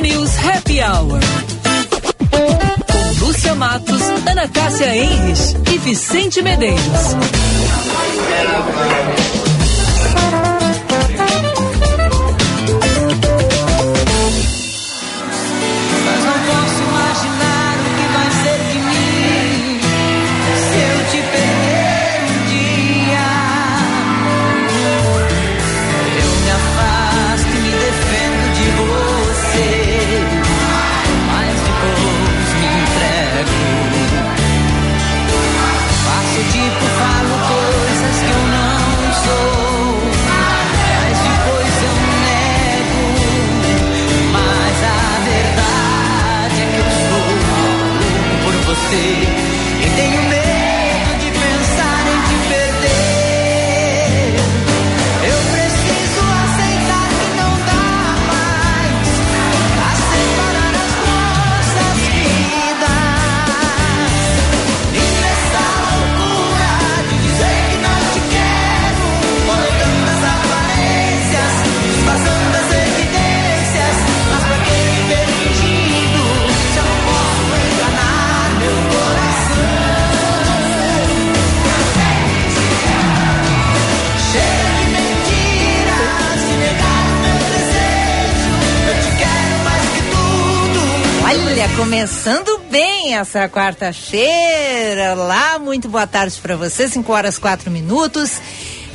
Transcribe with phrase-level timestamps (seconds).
[0.00, 1.20] News Happy Hour.
[2.30, 7.16] Com Lúcia Matos, Ana Cássia Enres e Vicente Medeiros.
[91.74, 95.14] Começando bem essa quarta-feira.
[95.14, 96.88] Lá, muito boa tarde para você.
[96.88, 98.40] 5 horas 4 minutos.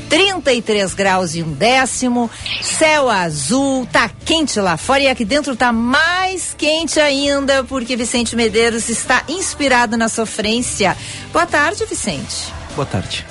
[0.09, 2.29] 33 graus e um décimo,
[2.61, 8.35] céu azul, tá quente lá fora e aqui dentro tá mais quente ainda, porque Vicente
[8.35, 10.97] Medeiros está inspirado na sofrência.
[11.31, 12.51] Boa tarde, Vicente.
[12.75, 13.25] Boa tarde.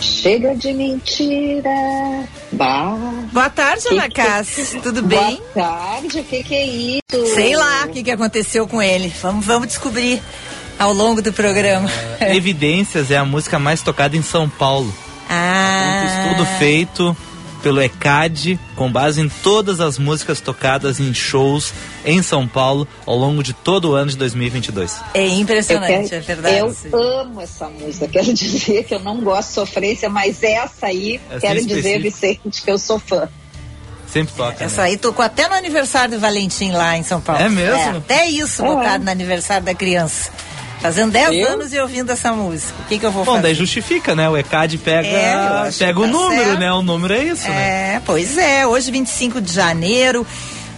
[0.00, 1.70] Chega de mentira.
[2.54, 2.96] Bah.
[3.32, 4.80] Boa tarde, Ana Cássia.
[4.80, 5.42] Tudo bem?
[5.54, 7.34] Boa tarde, o que, que é isso?
[7.34, 9.12] Sei lá o que, que aconteceu com ele.
[9.20, 10.22] Vamos, vamos descobrir
[10.78, 11.88] ao longo do programa.
[12.20, 14.92] Evidências é a música mais tocada em São Paulo.
[15.26, 16.02] Ah.
[16.04, 17.16] Um estudo feito
[17.64, 21.72] pelo ECAD, com base em todas as músicas tocadas em shows
[22.04, 25.00] em São Paulo ao longo de todo o ano de 2022.
[25.14, 26.58] É impressionante, quero, é verdade.
[26.58, 28.06] Eu amo essa música.
[28.06, 32.60] Quero dizer que eu não gosto de sofrência, mas essa aí, essa quero dizer, Vicente,
[32.62, 33.30] que eu sou fã.
[34.06, 34.62] Sempre toca.
[34.62, 34.88] Essa né?
[34.88, 37.40] aí tocou até no aniversário do Valentim lá em São Paulo.
[37.42, 37.74] É mesmo?
[37.74, 38.68] É, até isso é.
[38.68, 40.30] botado no aniversário da criança.
[40.84, 42.74] Fazendo 10 anos e ouvindo essa música.
[42.80, 43.44] O que, que eu vou Bom, fazer?
[43.44, 44.28] daí justifica, né?
[44.28, 46.58] O ECAD pega, é, pega o tá número, certo.
[46.58, 46.72] né?
[46.74, 47.94] O número é isso, é, né?
[47.94, 48.66] É, pois é.
[48.66, 50.26] Hoje, 25 de janeiro,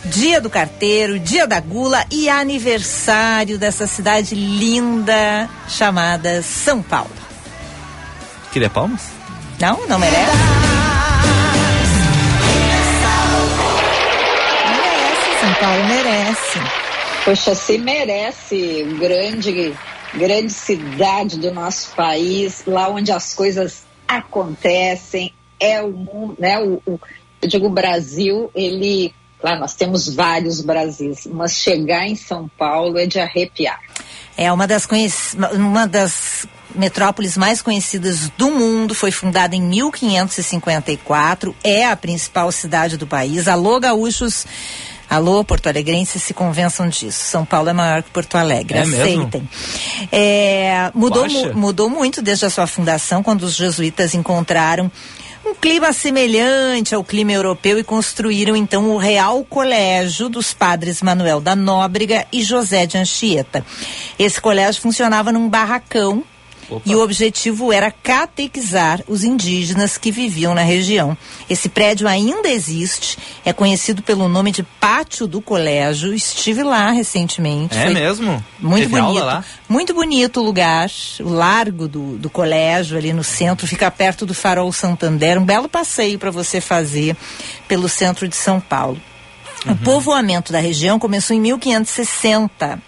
[0.04, 7.10] dia do carteiro, dia da gula e aniversário dessa cidade linda chamada São Paulo.
[8.52, 9.00] Queria palmas?
[9.58, 10.36] Não, não merece.
[14.70, 16.60] merece, São Paulo merece.
[17.24, 19.74] Poxa, se merece grande
[20.16, 26.58] grande cidade do nosso país, lá onde as coisas acontecem, é o mundo, né?
[26.58, 27.00] O, o,
[27.42, 29.12] eu digo o Brasil, ele,
[29.42, 33.80] lá nós temos vários Brasis, mas chegar em São Paulo é de arrepiar.
[34.36, 34.86] É uma das,
[35.52, 42.96] uma das metrópoles mais conhecidas do mundo, foi fundada em 1554, é a principal cidade
[42.96, 43.48] do país.
[43.48, 44.46] Alô, gaúchos
[45.08, 47.24] Alô, Porto Alegrenses, se convençam disso.
[47.24, 48.78] São Paulo é maior que Porto Alegre.
[48.78, 49.48] É Aceitem.
[50.10, 54.90] É, mudou, mu mudou muito desde a sua fundação, quando os jesuítas encontraram
[55.46, 61.40] um clima semelhante ao clima europeu e construíram então o Real Colégio dos Padres Manuel
[61.40, 63.64] da Nóbrega e José de Anchieta.
[64.18, 66.24] Esse colégio funcionava num barracão
[66.68, 66.82] Opa.
[66.84, 71.16] E o objetivo era catequizar os indígenas que viviam na região.
[71.48, 76.12] Esse prédio ainda existe, é conhecido pelo nome de Pátio do Colégio.
[76.12, 77.76] Estive lá recentemente.
[77.76, 78.44] É mesmo?
[78.58, 79.44] Muito Teve bonito.
[79.68, 80.90] Muito bonito o lugar,
[81.20, 85.38] o largo do, do colégio ali no centro, fica perto do Farol Santander.
[85.38, 87.16] Um belo passeio para você fazer
[87.68, 89.00] pelo centro de São Paulo.
[89.64, 89.72] Uhum.
[89.72, 92.80] O povoamento da região começou em 1560,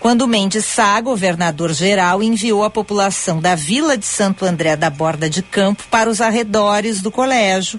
[0.00, 5.28] quando Mendes Sá, governador geral, enviou a população da vila de Santo André da Borda
[5.28, 7.78] de Campo para os arredores do colégio,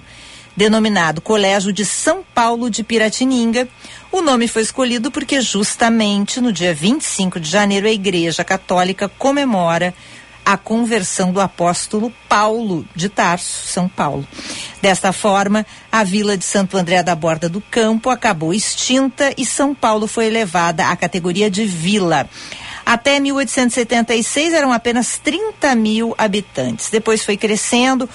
[0.56, 3.68] denominado Colégio de São Paulo de Piratininga.
[4.10, 9.92] O nome foi escolhido porque justamente no dia 25 de janeiro a Igreja Católica comemora
[10.44, 14.26] a conversão do apóstolo Paulo de Tarso, São Paulo.
[14.82, 19.74] Desta forma, a vila de Santo André da Borda do Campo acabou extinta e São
[19.74, 22.28] Paulo foi elevada à categoria de vila.
[22.84, 26.90] Até 1876 eram apenas 30 mil habitantes.
[26.90, 28.08] Depois foi crescendo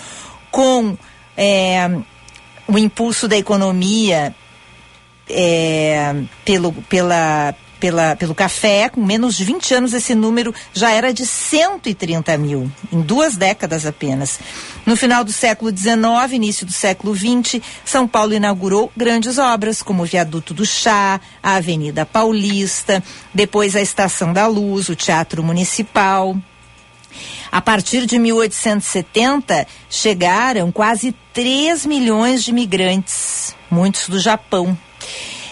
[0.51, 0.95] com
[1.35, 1.89] é,
[2.67, 4.35] o impulso da economia
[5.27, 6.15] é,
[6.45, 11.25] pelo, pela, pela, pelo café, com menos de 20 anos, esse número já era de
[11.25, 14.39] 130 mil, em duas décadas apenas.
[14.85, 20.03] No final do século XIX, início do século XX, São Paulo inaugurou grandes obras, como
[20.03, 23.03] o Viaduto do Chá, a Avenida Paulista,
[23.33, 26.35] depois a Estação da Luz, o Teatro Municipal.
[27.51, 34.77] A partir de 1870, chegaram quase 3 milhões de imigrantes, muitos do Japão.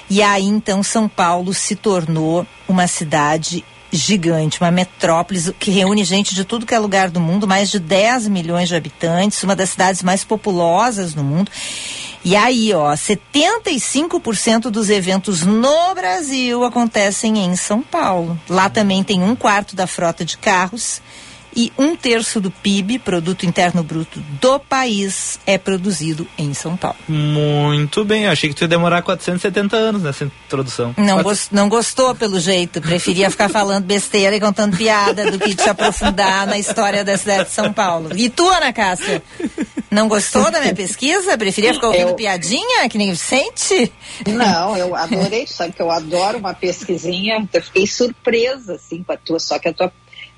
[0.10, 6.36] E aí então São Paulo se tornou uma cidade gigante, uma metrópole que reúne gente
[6.36, 9.70] de tudo que é lugar do mundo, mais de 10 milhões de habitantes, uma das
[9.70, 11.52] cidades mais populosas no mundo.
[12.24, 18.38] E aí, ó, 75% dos eventos no Brasil acontecem em São Paulo.
[18.50, 21.02] Lá também tem um quarto da frota de carros
[21.58, 26.98] e um terço do PIB, Produto Interno Bruto do país, é produzido em São Paulo.
[27.08, 30.94] Muito bem, eu achei que tu ia demorar 470 anos nessa introdução.
[30.96, 35.56] Não, gost, não gostou pelo jeito, preferia ficar falando besteira e contando piada do que
[35.56, 38.12] te aprofundar na história da cidade de São Paulo.
[38.16, 39.24] E tu, Ana Cássia?
[39.90, 41.36] Não gostou da minha pesquisa?
[41.40, 42.16] Preferia ficar ouvindo eu...
[42.16, 43.92] piadinha, que nem o Vicente?
[44.28, 49.18] Não, eu adorei, sabe que eu adoro uma pesquisinha, eu fiquei surpresa, assim, com a
[49.18, 49.92] tua, só que a tua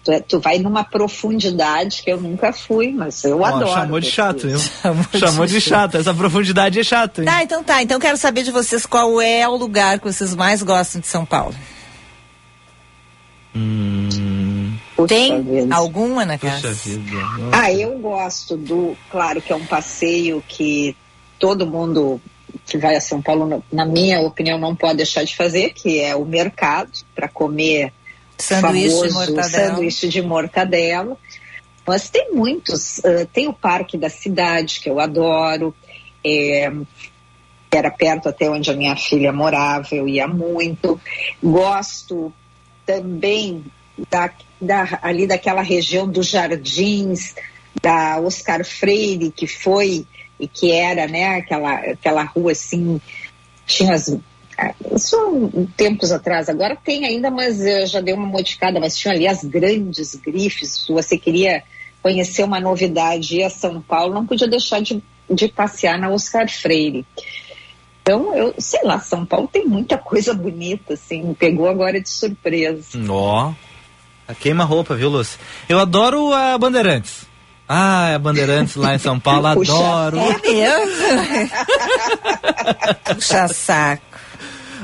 [0.09, 3.71] Tu, é, tu, vai numa profundidade que eu nunca fui, mas eu adoro.
[3.71, 4.57] Chamou de chato, viu?
[4.59, 5.97] Chamou, chamou de, de chato.
[5.97, 7.23] Essa profundidade é chata.
[7.23, 7.83] Tá, então tá.
[7.83, 11.25] Então quero saber de vocês qual é o lugar que vocês mais gostam de São
[11.25, 11.53] Paulo.
[13.55, 14.75] Hum.
[15.07, 15.75] Tem vida.
[15.75, 16.75] alguma na casa?
[17.51, 18.97] Ah, eu gosto do.
[19.11, 20.95] Claro que é um passeio que
[21.37, 22.19] todo mundo
[22.65, 26.15] que vai a São Paulo, na minha opinião, não pode deixar de fazer, que é
[26.15, 27.93] o mercado para comer
[28.39, 29.67] sanduíche de mortadela.
[29.67, 31.17] sanduíche de mortadela.
[31.85, 32.99] Mas tem muitos.
[32.99, 35.73] Uh, tem o Parque da Cidade, que eu adoro.
[36.25, 36.71] É,
[37.71, 40.99] era perto até onde a minha filha morava, eu ia muito.
[41.41, 42.33] Gosto
[42.85, 43.63] também
[44.09, 47.35] da, da, ali daquela região dos jardins,
[47.81, 50.05] da Oscar Freire, que foi
[50.39, 52.99] e que era, né, aquela, aquela rua assim,
[53.65, 54.17] tinha as
[54.95, 59.27] isso tempos atrás, agora tem ainda, mas uh, já deu uma modificada, mas tinha ali
[59.27, 61.63] as grandes grifes, se você queria
[62.01, 66.49] conhecer uma novidade e a São Paulo, não podia deixar de, de passear na Oscar
[66.49, 67.05] Freire.
[68.01, 72.09] Então, eu sei lá, São Paulo tem muita coisa bonita, assim, me pegou agora de
[72.09, 72.99] surpresa.
[73.07, 73.51] Ó,
[74.29, 75.39] oh, queima roupa, viu, Lúcia?
[75.67, 77.27] Eu adoro a Bandeirantes.
[77.67, 80.17] Ah, a Bandeirantes lá em São Paulo, adoro.
[80.17, 81.49] É mesmo?
[83.13, 84.08] Puxa saco.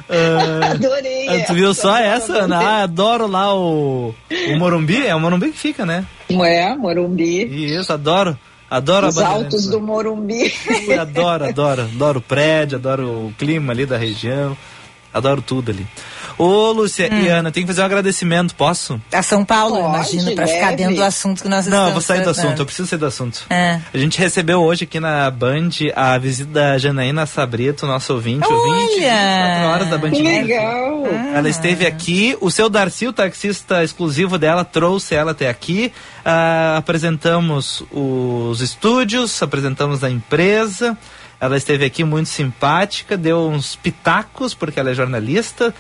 [0.10, 1.44] Uh, Adorei.
[1.46, 2.57] Tu viu só essa, Ana?
[2.57, 5.06] Ah, adoro lá o, o Morumbi.
[5.06, 6.06] É o Morumbi que fica, né?
[6.30, 7.44] É, Morumbi.
[7.75, 8.38] Isso, adoro.
[8.69, 10.52] Adoro Os altos do Morumbi.
[10.88, 11.81] Ui, adoro, adoro.
[11.84, 14.57] Adoro o prédio, adoro o clima ali da região.
[15.13, 15.86] Adoro tudo ali.
[16.38, 17.22] Ô, Lúcia hum.
[17.22, 19.02] e Ana, tem que fazer um agradecimento, posso?
[19.12, 22.24] A São Paulo, Pode, imagino, para ficar dentro do assunto que nós Não, vou sair
[22.24, 23.46] do assunto, eu preciso sair do assunto.
[23.50, 23.80] É.
[23.94, 28.56] A gente recebeu hoje aqui na Band a visita da Janaína Sabrito, nosso ouvinte, Olha!
[28.56, 31.04] ouvinte, 24 horas da Band Que legal!
[31.06, 31.38] Ah.
[31.38, 35.92] Ela esteve aqui, o seu Darcy, o taxista exclusivo dela, trouxe ela até aqui.
[36.26, 40.98] Uh, apresentamos os estúdios, apresentamos a empresa.
[41.40, 45.74] Ela esteve aqui muito simpática, deu uns pitacos, porque ela é jornalista.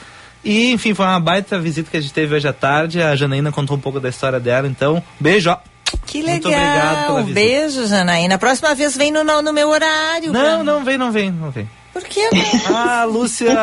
[0.45, 3.01] E, enfim, foi uma baita visita que a gente teve hoje à tarde.
[3.01, 5.57] A Janaína contou um pouco da história dela, então, beijo, ó.
[6.05, 6.33] Que legal.
[6.33, 7.33] Muito obrigado pela visita.
[7.33, 8.37] Beijo, Janaína.
[8.37, 10.31] Próxima vez vem no, no meu horário.
[10.31, 10.63] Não, pra...
[10.63, 11.67] não vem, não vem, não vem.
[11.95, 12.45] Por que não?
[12.75, 13.55] Ah, a Lúcia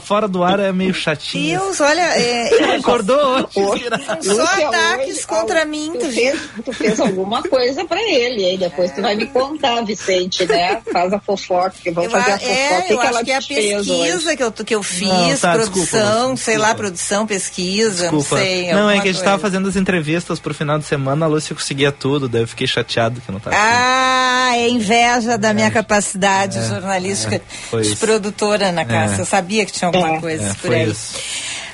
[0.00, 1.58] fora do ar é meio chatinha.
[1.58, 2.00] Deus, olha.
[2.00, 3.84] É, Acordou hoje.
[4.22, 5.92] Só ataques hoje, contra mim.
[5.92, 10.46] Tu fez, tu fez alguma coisa pra ele, aí depois tu vai me contar, Vicente,
[10.46, 10.80] né?
[10.90, 12.54] Faz a fofoca, que vamos fazer a fofoca.
[12.54, 15.36] É, que eu que acho que é a pesquisa que eu, que eu fiz, não,
[15.36, 18.36] tá, produção, desculpa, sei lá, produção, pesquisa, desculpa.
[18.36, 18.72] não sei.
[18.72, 21.54] Não, é que a gente tava fazendo as entrevistas pro final de semana, a Lúcia
[21.54, 23.54] conseguia tudo, daí eu fiquei chateado que não tava.
[23.58, 27.42] Ah, é inveja da minha capacidade é, jornalística.
[27.74, 28.06] Foi de isso.
[28.06, 29.16] produtora na casa.
[29.16, 29.20] É.
[29.20, 30.20] Eu sabia que tinha alguma é.
[30.20, 30.90] coisa é, por aí.
[30.90, 31.18] Isso.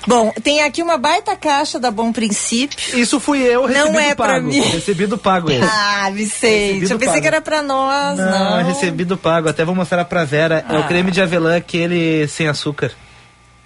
[0.07, 2.99] Bom, tem aqui uma baita caixa da Bom Princípio.
[2.99, 4.31] Isso fui eu, recebido Não é pago.
[4.31, 4.61] Pra mim.
[4.61, 5.63] Recebido pago esse.
[5.63, 7.21] Ah, Vicente, recebido eu pensei pago.
[7.21, 8.57] que era pra nós, não.
[8.57, 9.49] Não, recebido pago.
[9.49, 10.65] Até vou mostrar pra Vera.
[10.67, 10.75] Ah.
[10.75, 10.87] É o ah.
[10.87, 12.93] creme de avelã, aquele sem açúcar.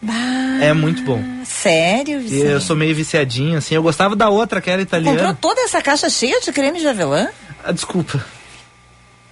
[0.02, 0.12] Bah,
[0.60, 1.22] é muito bom.
[1.44, 2.46] Sério, Vicente?
[2.46, 3.74] Eu sou meio viciadinho, assim.
[3.74, 5.16] Eu gostava da outra, que era italiana.
[5.16, 7.28] Comprou toda essa caixa cheia de creme de avelã?
[7.64, 8.22] Ah, desculpa.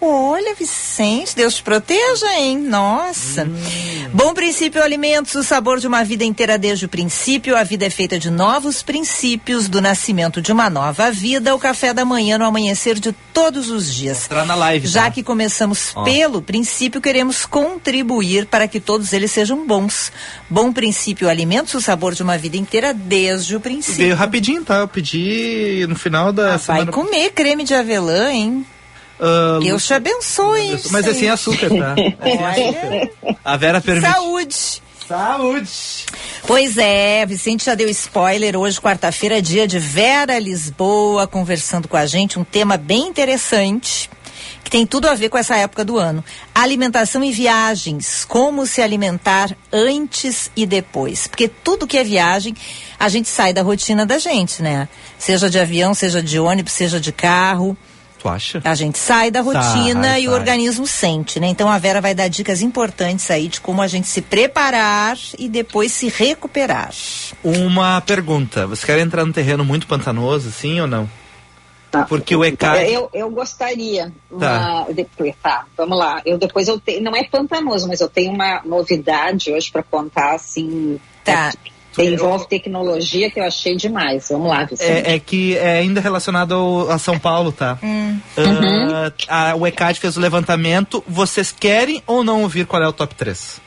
[0.04, 2.58] Olha, Vicente, Deus te proteja, hein?
[2.58, 3.44] Nossa.
[3.44, 4.10] Hum.
[4.12, 7.56] Bom princípio alimentos, o sabor de uma vida inteira desde o princípio.
[7.56, 11.54] A vida é feita de novos princípios, do nascimento de uma nova vida.
[11.54, 14.24] O café da manhã no amanhecer de todos os dias.
[14.24, 14.88] Entrar na live.
[14.88, 15.12] Já tá?
[15.12, 16.02] que começamos Ó.
[16.02, 20.10] pelo princípio, queremos contribuir para que todos eles sejam bons.
[20.50, 23.98] Bom princípio alimentos, o sabor de uma vida inteira desde o princípio.
[23.98, 24.78] Veio rapidinho, tá?
[24.78, 26.86] Eu pedi no final da ah, semana.
[26.86, 28.66] Vai comer creme de avelã, hein?
[29.22, 30.80] Uh, Deus te abençoe.
[30.90, 31.94] Mas é sem açúcar, tá?
[31.96, 33.36] É sem açúcar.
[33.44, 34.12] A Vera permite.
[34.12, 34.82] Saúde.
[35.06, 35.70] Saúde!
[36.44, 38.56] Pois é, Vicente já deu spoiler.
[38.56, 42.38] Hoje, quarta-feira, é dia de Vera Lisboa conversando com a gente.
[42.38, 44.10] Um tema bem interessante
[44.64, 46.24] que tem tudo a ver com essa época do ano.
[46.52, 48.24] Alimentação e viagens.
[48.24, 51.28] Como se alimentar antes e depois.
[51.28, 52.56] Porque tudo que é viagem,
[52.98, 54.88] a gente sai da rotina da gente, né?
[55.16, 57.76] Seja de avião, seja de ônibus, seja de carro.
[58.22, 58.62] Tu acha?
[58.64, 60.28] A gente sai da rotina sai, e sai.
[60.28, 61.48] o organismo sente, né?
[61.48, 65.48] Então a Vera vai dar dicas importantes aí de como a gente se preparar e
[65.48, 66.92] depois se recuperar.
[67.42, 71.10] Uma pergunta: você quer entrar num terreno muito pantanoso, sim ou não?
[71.90, 72.04] Tá.
[72.04, 72.90] Porque o ECAD...
[72.90, 74.12] Eu, eu gostaria.
[74.38, 74.84] Tá.
[74.84, 76.22] Uma, depois, tá, vamos lá.
[76.24, 80.36] Eu depois eu tenho, não é pantanoso, mas eu tenho uma novidade hoje para contar
[80.36, 80.98] assim.
[81.24, 81.50] Tá.
[81.50, 84.28] É, envolve tecnologia que eu achei demais.
[84.30, 85.08] Vamos lá, Vicente.
[85.08, 87.78] É, é que é ainda relacionado ao, a São Paulo, tá?
[87.92, 88.20] Hum.
[88.36, 91.04] Uh, a, o ECAD fez o levantamento.
[91.06, 93.60] Vocês querem ou não ouvir qual é o top 3?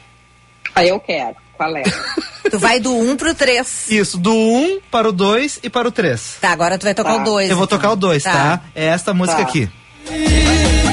[0.73, 1.35] Ah, eu quero.
[1.55, 1.83] Qual é?
[2.49, 3.89] tu vai do 1 um pro 3.
[3.89, 6.37] Isso, do 1 um para o 2 e para o 3.
[6.41, 7.21] Tá, agora tu vai tocar tá.
[7.21, 7.49] o 2.
[7.49, 7.77] Eu vou então.
[7.77, 8.31] tocar o 2, tá.
[8.31, 8.61] tá?
[8.73, 9.43] É esta música tá.
[9.43, 9.69] aqui.
[10.09, 10.84] vem,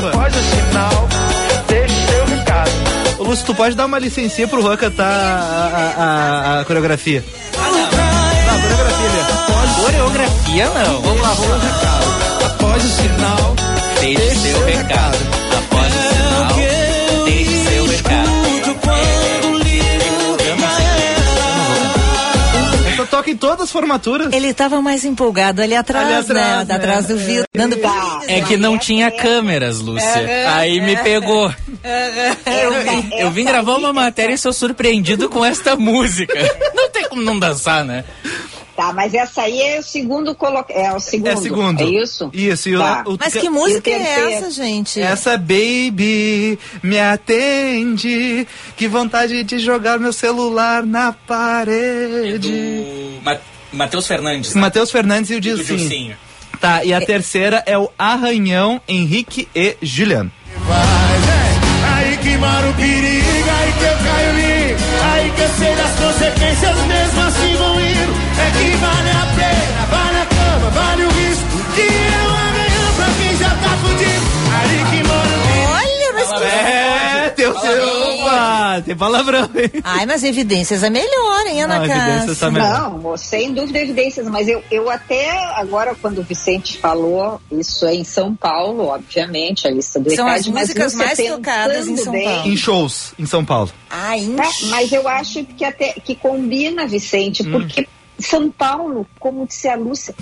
[0.00, 0.12] Juan.
[0.12, 1.08] Faz o sinal,
[1.68, 2.70] deixa seu recado.
[3.18, 7.24] Ô, Lúcio, tu pode dar uma licencinha pro Juan cantar a, a, a coreografia?
[7.56, 7.72] Ah, não.
[7.72, 9.82] Não, a coreografia ali.
[9.82, 11.00] Coreografia não.
[11.02, 12.46] Vamos lá, vamos lá.
[12.46, 13.54] Após o sinal,
[14.00, 15.31] deixe seu recado.
[23.22, 24.32] Toca em todas as formaturas.
[24.32, 26.64] Ele estava mais empolgado ali atrás, ali atrás né?
[26.64, 26.74] né?
[26.74, 27.58] Atrás do vidro, é.
[27.58, 27.76] dando
[28.26, 30.52] É que não tinha câmeras, Lúcia.
[30.52, 31.52] Aí me pegou.
[32.46, 36.34] Eu vim, eu vim gravar uma matéria e sou surpreendido com esta música.
[36.74, 38.04] Não tem como não dançar, né?
[38.82, 40.64] Tá, mas essa aí é o segundo colo...
[40.68, 41.28] é o segundo.
[41.28, 41.80] É segundo.
[41.82, 42.30] É isso?
[42.32, 42.68] Isso.
[42.68, 43.04] E tá.
[43.06, 45.00] o, o, mas que música é essa, gente?
[45.00, 48.46] Essa Baby me atende.
[48.76, 52.52] Que vontade de jogar meu celular na parede.
[53.24, 53.38] É
[53.72, 54.52] Matheus Fernandes.
[54.52, 54.60] Né?
[54.60, 56.16] Matheus Fernandes e o Dilcinho.
[56.60, 57.00] Tá, e a é.
[57.04, 60.30] terceira é o Arranhão Henrique e Juliano.
[60.66, 61.01] Vai,
[78.82, 79.80] tem palavrão, hein?
[79.84, 82.34] Ai, mas evidências é melhor, hein, Ana Cássia?
[82.34, 87.86] Tá Não, sem dúvida evidências, mas eu, eu até agora, quando o Vicente falou, isso
[87.86, 91.96] é em São Paulo, obviamente, a lista do São ECAD, as músicas mais tocadas em
[91.96, 92.48] São Paulo.
[92.48, 93.70] Em shows em São Paulo.
[93.90, 97.52] Ah, em é, Mas eu acho que até que combina, Vicente, hum.
[97.52, 97.86] porque
[98.18, 100.14] são Paulo, como disse a Lúcia,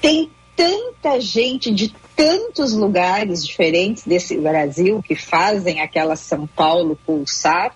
[0.00, 7.74] tem tanta gente de tantos lugares diferentes desse Brasil que fazem aquela São Paulo pulsar.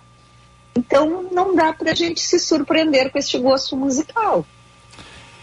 [0.76, 4.44] Então não dá para a gente se surpreender com este gosto musical.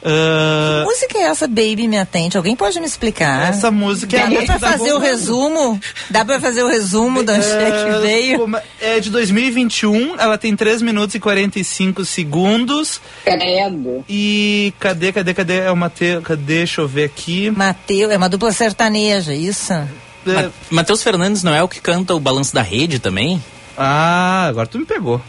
[0.01, 0.81] Uh...
[0.81, 2.35] Que música é essa, Baby Me Atende?
[2.35, 3.49] Alguém pode me explicar?
[3.49, 5.79] Essa música é Dá, dá pra fazer o resumo?
[6.09, 8.61] Dá pra fazer o resumo da é que veio?
[8.81, 12.99] É de 2021, ela tem 3 minutos e 45 segundos.
[13.23, 14.03] Credo.
[14.09, 15.59] E cadê, cadê, cadê?
[15.59, 16.41] É o Mateus, cadê?
[16.41, 17.51] Deixa eu ver aqui.
[17.51, 19.71] Mateus, é uma dupla sertaneja, isso?
[19.73, 20.49] É...
[20.69, 23.41] Matheus Fernandes não é o que canta o Balanço da Rede também?
[23.83, 25.19] Ah, agora tu me pegou.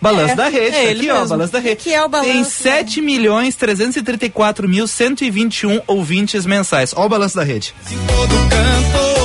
[0.00, 1.82] Balanço é, da rede, é tá aqui, ó, balanço da rede.
[1.82, 6.94] Que é o balanço, Tem 7 milhões 334 mil 121 ouvintes mensais.
[6.96, 7.74] Ó o balanço da rede.
[7.84, 9.19] Se todo canto,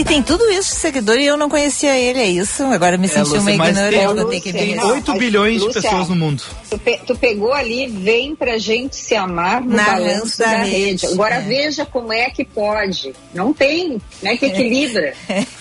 [0.00, 2.62] Ele tem tudo isso de seguidor e eu não conhecia ele, é isso?
[2.64, 6.16] Agora me é, senti uma ignorante, vou ter que Tem 8 bilhões de pessoas no
[6.16, 6.42] mundo.
[6.70, 10.62] Tu, pe, tu, pegou ali, vem pra gente se amar no Na balanço da, da
[10.62, 11.04] rede.
[11.04, 11.06] rede.
[11.06, 11.40] Agora é.
[11.40, 13.12] veja como é que pode.
[13.34, 14.38] Não tem, né?
[14.38, 15.12] Que equilibra.
[15.28, 15.44] É,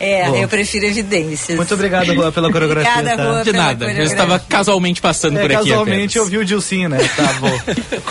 [0.00, 1.56] é eu prefiro evidências.
[1.56, 2.90] Muito obrigado, Rua, pela coreografia.
[2.92, 3.28] Obrigada, tá?
[3.30, 5.68] Rua, De nada, eu estava casualmente passando É, por aqui.
[5.68, 6.38] casualmente eu apenas.
[6.38, 6.98] vi o Dilcinho, né?
[7.16, 7.60] Tá bom.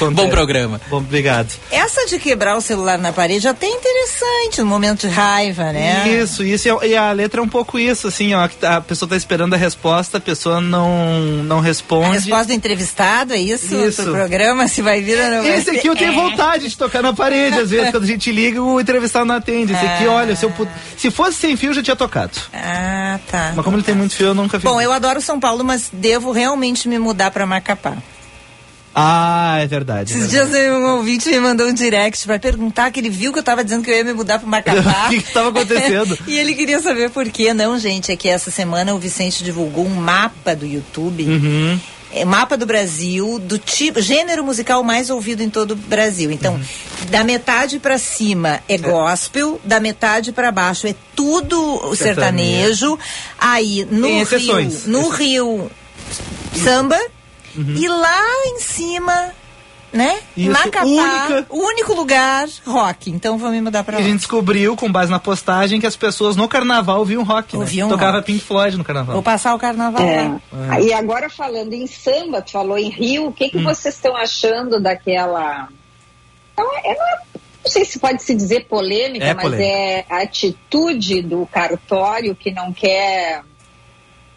[0.11, 0.79] Bom programa.
[0.89, 1.51] Bom, obrigado.
[1.71, 6.19] Essa de quebrar o celular na parede é até interessante no momento de raiva, né?
[6.21, 6.67] Isso, isso.
[6.67, 8.47] E a- E a letra é um pouco isso, assim, ó.
[8.47, 12.11] que A pessoa tá esperando a resposta, a pessoa não, não A responde.
[12.15, 13.75] resposta do entrevistado, é isso?
[13.75, 14.03] Isso.
[14.03, 16.15] Pro programa, se vai vir ou não vai Esse aqui eu tenho É.
[16.15, 19.73] vontade de tocar na parede, às vezes, quando a gente liga, o entrevistado não atende.
[19.73, 20.11] Esse aqui, Ah.
[20.11, 20.51] olha, se, eu
[20.97, 22.31] se fosse sem fio, eu já tinha tocado.
[22.53, 23.53] Ah, tá.
[23.55, 24.69] Mas como ele tem muito fio, eu nunca fiz.
[24.69, 27.97] Bom, eu adoro São Paulo, mas devo realmente me mudar pra Macapá.
[28.93, 30.13] Ah, é verdade.
[30.13, 30.51] é Esses verdade.
[30.51, 33.63] dias um ouvinte me mandou um direct pra perguntar que ele viu que eu tava
[33.63, 35.05] dizendo que eu ia me mudar pro Macapá.
[35.05, 36.17] O que que tava acontecendo?
[36.27, 37.53] e ele queria saber por quê.
[37.53, 41.23] Não, gente, é que essa semana o Vicente divulgou um mapa do YouTube.
[41.23, 41.79] Uhum.
[42.11, 46.31] É, mapa do Brasil, do tipo, gênero musical mais ouvido em todo o Brasil.
[46.31, 46.61] Então, Uhum.
[47.11, 52.97] da metade pra cima é gospel, da metade pra baixo é tudo sertanejo.
[53.37, 54.85] Aí no Tem Rio, exceções.
[54.87, 55.69] no Rio
[56.63, 56.99] samba
[57.55, 57.75] Uhum.
[57.75, 59.31] e lá em cima,
[59.91, 60.19] né?
[60.37, 63.09] Isso, Macapá, única- o único lugar rock.
[63.09, 64.05] Então vamos me mudar pra E a lá.
[64.07, 67.55] gente descobriu, com base na postagem, que as pessoas no carnaval ouviam rock.
[67.55, 67.61] Né?
[67.61, 68.25] Ouviam Tocava rock.
[68.27, 69.13] Pink Floyd no carnaval.
[69.13, 70.75] Vou passar o carnaval lá.
[70.77, 70.83] É.
[70.83, 73.63] E agora falando em samba, tu falou em Rio, o que, que Hum.
[73.63, 75.67] vocês estão achando daquela.
[76.57, 77.19] Não, é- não, é-
[77.63, 79.69] não sei se pode se dizer polêmica, É mas polêmica.
[79.69, 83.41] é a atitude do cartório que não quer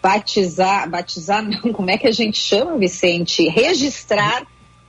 [0.01, 3.47] batizar, batizar não, como é que a gente chama, Vicente?
[3.49, 4.43] Registrar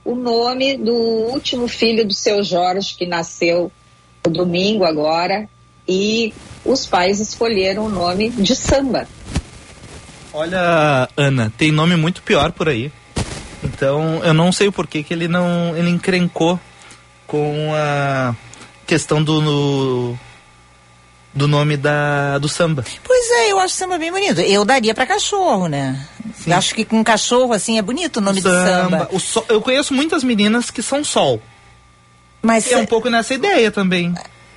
[0.05, 3.71] o nome do último filho do seu Jorge, que nasceu
[4.25, 5.49] no domingo agora,
[5.87, 6.33] e
[6.63, 9.07] os pais escolheram o nome de samba.
[10.31, 12.91] Olha, Ana, tem nome muito pior por aí.
[13.63, 15.75] Então, eu não sei o porquê que ele não.
[15.75, 16.59] Ele encrencou
[17.25, 18.35] com a
[18.85, 19.41] questão do.
[19.41, 20.19] no-
[21.33, 22.85] do nome da, do samba.
[23.03, 24.39] Pois é, eu acho samba bem bonito.
[24.39, 26.07] Eu daria pra cachorro, né?
[26.53, 29.09] Acho que com cachorro, assim, é bonito o nome do samba.
[29.11, 31.41] O sol, eu conheço muitas meninas que são sol.
[32.41, 34.13] Mas, E é um pouco nessa ideia também.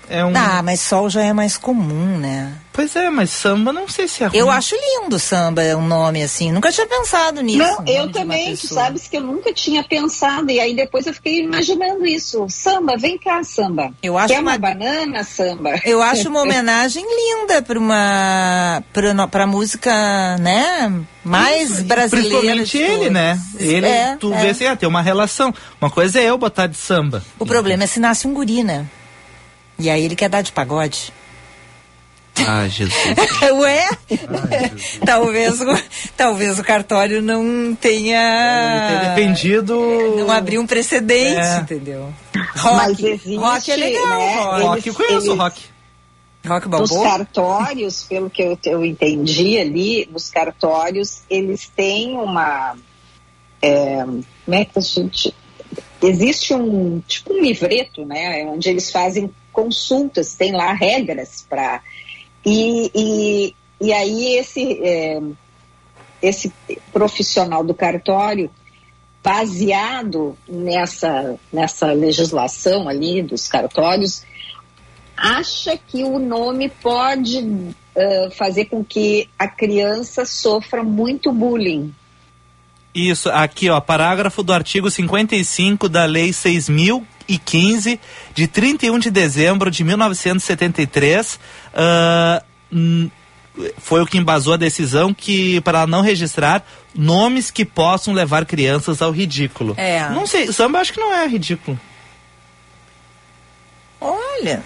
[0.08, 0.32] É um...
[0.36, 2.52] ah, mas sol já é mais comum, né?
[2.72, 4.38] Pois é, mas samba não sei se é ruim.
[4.38, 6.52] Eu acho lindo samba, um nome assim.
[6.52, 7.58] Nunca tinha pensado nisso.
[7.58, 11.40] Não, eu também, tu sabes que eu nunca tinha pensado, e aí depois eu fiquei
[11.40, 12.46] imaginando isso.
[12.48, 13.92] Samba, vem cá, samba.
[14.00, 15.80] Eu acho Quer uma, uma- banana, samba?
[15.85, 18.83] Eu acho uma homenagem linda para uma
[19.28, 20.92] para música, né,
[21.24, 22.30] mais brasileira.
[22.30, 23.40] Principalmente de ele, né?
[23.59, 24.37] Ele, É, tu é.
[24.40, 25.52] vê assim, ah, tem uma relação.
[25.80, 27.24] Uma coisa é eu botar de samba.
[27.40, 28.87] O problema é se nasce um guri, né?
[29.78, 31.12] E aí ele quer dar de pagode.
[32.46, 32.94] Ah, Jesus.
[33.60, 33.88] Ué?
[35.04, 35.66] talvez, o,
[36.16, 39.14] talvez o cartório não tenha.
[39.14, 39.74] defendido.
[40.18, 41.58] Não abriu um precedente, É.
[41.58, 42.12] entendeu?
[42.34, 42.62] Mas
[43.00, 43.06] Rock.
[43.06, 44.34] existe, rock é legal, né?
[44.36, 44.62] rock.
[44.62, 45.62] Rock, Eles- eu conheço eles- rock.
[46.46, 47.02] Rock balboa.
[47.04, 52.76] cartórios, pelo que eu, eu entendi ali, nos cartórios, eles têm uma.
[53.60, 54.24] é, como
[54.56, 55.34] é que a gente.
[56.00, 58.46] Existe um tipo um livreto, né?
[58.46, 59.28] Onde eles fazem
[59.59, 61.83] consultas, tem lá regras para.
[62.47, 65.21] E, e, e aí esse, é,
[66.23, 66.53] esse
[66.92, 68.49] profissional do cartório,
[69.23, 74.23] baseado nessa, nessa legislação ali dos cartórios,
[75.16, 81.92] acha que o nome pode ah, fazer com que a criança sofra muito bullying.
[82.94, 86.33] Isso, aqui ó, parágrafo do artigo 55 da Lei
[87.28, 87.98] 6.015,
[88.34, 91.38] de 31 de dezembro de 1973,
[91.74, 93.10] ah, hum,
[93.76, 96.64] foi o que embasou a decisão que para não registrar
[96.94, 99.74] nomes que possam levar crianças ao ridículo.
[99.76, 100.08] É.
[100.10, 101.78] Não sei, samba acho que não é ridículo.
[104.00, 104.62] Olha.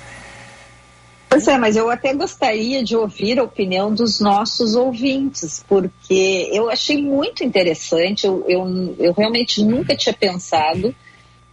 [1.29, 6.69] Pois é, mas eu até gostaria de ouvir a opinião dos nossos ouvintes, porque eu
[6.69, 10.95] achei muito interessante, eu, eu, eu realmente nunca tinha pensado,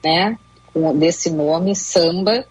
[0.04, 0.38] né,
[0.74, 2.46] com, desse nome, samba,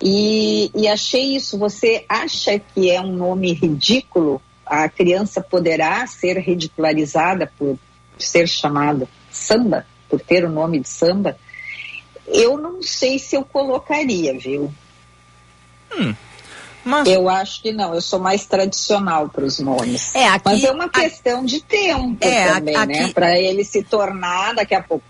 [0.00, 1.58] e, e achei isso.
[1.58, 4.40] Você acha que é um nome ridículo?
[4.64, 7.78] A criança poderá ser ridicularizada por
[8.18, 11.38] ser chamada samba, por ter o nome de samba?
[12.26, 14.72] Eu não sei se eu colocaria, viu?
[16.84, 20.14] Mas Eu acho que não, eu sou mais tradicional para os nomes.
[20.14, 23.12] É, aqui- Mas é uma a- questão de tempo É, também, aqui- né?
[23.12, 25.04] Para ele se tornar daqui a pouco.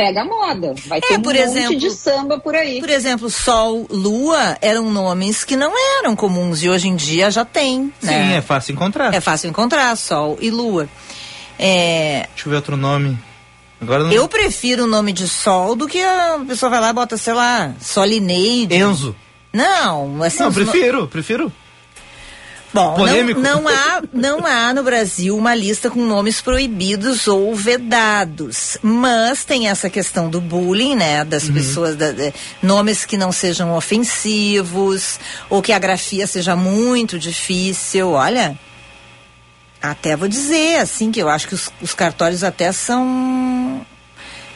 [0.00, 0.74] Pega a moda.
[0.86, 2.80] Vai ter um por monte exemplo- de samba por aí.
[2.80, 7.44] Por exemplo, Sol, Lua eram nomes que não eram comuns e hoje em dia já
[7.44, 7.92] tem.
[8.00, 8.36] sim, né?
[8.36, 9.14] é fácil encontrar.
[9.14, 10.88] É fácil encontrar Sol e Lua.
[11.58, 13.18] É, Deixa eu ver outro nome.
[13.80, 14.12] Agora não...
[14.12, 17.32] eu prefiro o nome de Sol do que a pessoa vai lá e bota, sei
[17.34, 18.74] lá, Solineide.
[18.74, 19.14] Enzo.
[19.52, 20.40] Não, assim.
[20.40, 21.52] Não, os no- prefiro, prefiro.
[22.72, 23.40] Bom, Polêmico.
[23.40, 29.42] Não, não, há, não há no Brasil uma lista com nomes proibidos ou vedados, mas
[29.44, 35.18] tem essa questão do bullying, né, das pessoas, da, de- nomes que não sejam ofensivos
[35.48, 38.10] ou que a grafia seja muito difícil.
[38.10, 38.58] Olha,
[39.80, 43.84] até vou dizer assim que eu acho que os, os cartórios até são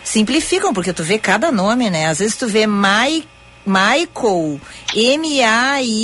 [0.04, 2.08] simplificam porque tu vê cada nome, né?
[2.08, 3.24] Às vezes tu vê Mai
[3.66, 4.60] Michael,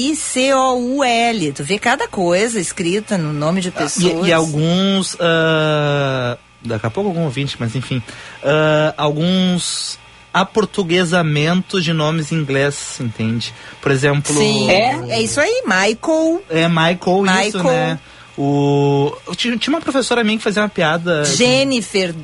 [0.08, 1.52] M-A-I-C-O-U-L.
[1.52, 4.26] Tu vê cada coisa escrita no nome de pessoas.
[4.26, 5.16] E, e alguns.
[5.20, 8.02] ah, daqui a pouco algum ouvinte, mas enfim.
[8.42, 9.98] ah, alguns
[10.32, 13.52] aportuguesamentos de nomes em inglês, entende?
[13.80, 14.34] Por exemplo.
[14.36, 14.96] Sim, É?
[15.10, 17.64] é isso aí, Michael, É Michael, isso, Michael.
[17.64, 17.98] né?
[18.36, 21.24] O, tinha, tinha uma professora minha que fazia uma piada.
[21.24, 22.14] Jennifer,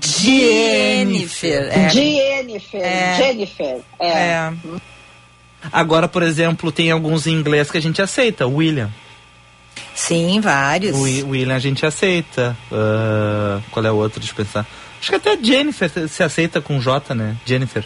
[0.00, 1.68] Jennifer.
[1.70, 3.16] É, Jennifer, É.
[3.16, 3.76] Jennifer.
[3.98, 4.08] É.
[4.08, 4.52] é.
[5.72, 8.46] Agora, por exemplo, tem alguns em inglês que a gente aceita.
[8.46, 8.90] William.
[9.94, 10.96] Sim, vários.
[10.96, 12.56] O Wi- William a gente aceita.
[12.72, 14.20] Ah, qual é o outro?
[14.20, 14.66] Deixa eu pensar.
[15.00, 17.36] Acho que até Jennifer se aceita com J, né?
[17.44, 17.84] Jennifer.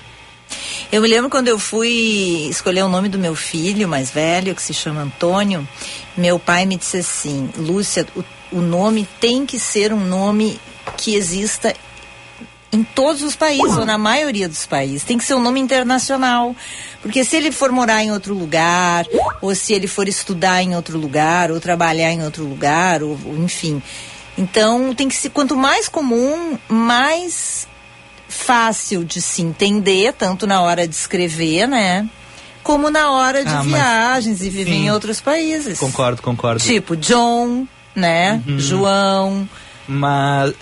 [0.93, 4.63] Eu me lembro quando eu fui escolher o nome do meu filho mais velho, que
[4.63, 5.67] se chama Antônio,
[6.17, 10.61] meu pai me disse assim, Lúcia, o, o nome tem que ser um nome
[10.97, 11.75] que exista
[12.75, 15.05] em todos os países, ou na maioria dos países.
[15.05, 16.55] Tem que ser um nome internacional.
[17.01, 19.07] Porque se ele for morar em outro lugar,
[19.41, 23.37] ou se ele for estudar em outro lugar, ou trabalhar em outro lugar, ou, ou
[23.37, 23.81] enfim.
[24.37, 27.69] Então, tem que ser, quanto mais comum, mais
[28.29, 32.09] fácil de se entender, tanto na hora de escrever, né?
[32.63, 34.87] Como na hora de Ah, mas- viagens e viver sim.
[34.87, 35.79] em outros países.
[35.79, 36.61] Concordo, concordo.
[36.65, 38.43] Tipo, John, né?
[38.49, 38.59] Uhum.
[38.59, 39.49] João,
[39.87, 40.55] Mas.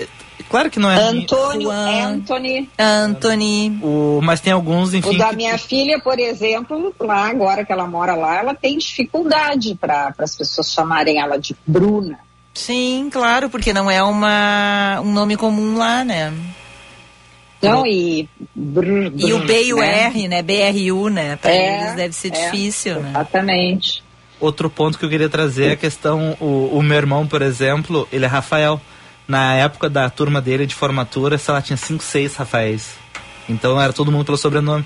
[0.52, 0.94] Claro que não é.
[0.96, 2.04] Antônio, Juan.
[2.06, 2.70] Anthony.
[2.78, 3.78] Anthony.
[3.82, 5.08] O, mas tem alguns, enfim.
[5.14, 8.76] O da que- minha filha, por exemplo, lá agora que ela mora lá, ela tem
[8.78, 12.18] dificuldade para as pessoas chamarem ela de Bruna.
[12.54, 16.30] Sim, claro, porque não é uma, um nome comum lá, né?
[17.62, 18.28] Não, e.
[18.54, 18.84] Br,
[19.16, 20.04] E o B e o né?
[20.06, 20.42] R, né?
[20.42, 21.36] BRU, né?
[21.36, 23.10] Pra É, eles deve ser é, difícil, né?
[23.10, 24.02] Exatamente.
[24.40, 26.36] Outro ponto que eu queria trazer é a questão.
[26.40, 28.80] O, o meu irmão, por exemplo, ele é Rafael.
[29.32, 32.90] Na época da turma dele de formatura, sei lá, tinha cinco, seis Rafaéis.
[33.48, 34.84] Então era todo mundo pelo sobrenome.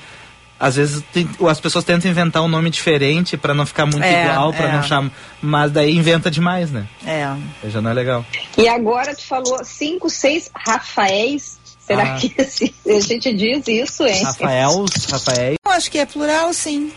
[0.58, 4.24] Às vezes tem- as pessoas tentam inventar um nome diferente pra não ficar muito É,
[4.30, 4.72] igual, pra é.
[4.72, 5.10] não chamar.
[5.42, 6.86] Mas daí inventa demais, né?
[7.04, 7.28] É.
[7.68, 8.24] Já não é legal.
[8.56, 11.58] E agora tu falou cinco, seis Rafaéis.
[11.80, 12.16] Será Ah.
[12.16, 14.22] que a gente diz isso, hein?
[14.22, 15.56] Rafaels, Rafaéis.
[15.66, 16.92] Eu acho que é plural, sim.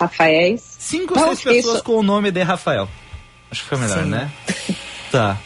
[0.00, 0.62] Rafaéis.
[0.78, 2.88] Cinco, Não, seis pessoas isso- com o nome de Rafael.
[3.50, 4.08] Acho que foi melhor, Sim.
[4.08, 4.30] né?
[5.12, 5.36] Tá.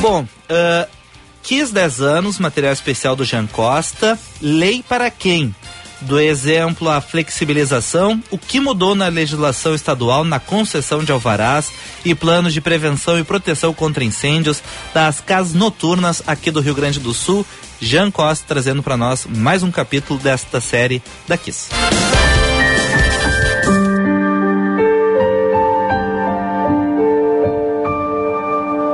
[0.00, 0.88] Bom, ah,
[1.42, 4.18] quis 10 anos, material especial do Jean Costa.
[4.42, 5.54] Lei para quem?
[6.00, 11.70] Do exemplo à flexibilização, o que mudou na legislação estadual na concessão de alvarás
[12.02, 14.62] e planos de prevenção e proteção contra incêndios
[14.94, 17.44] das casas noturnas aqui do Rio Grande do Sul.
[17.80, 21.70] Jean Costa trazendo para nós mais um capítulo desta série da Kiss.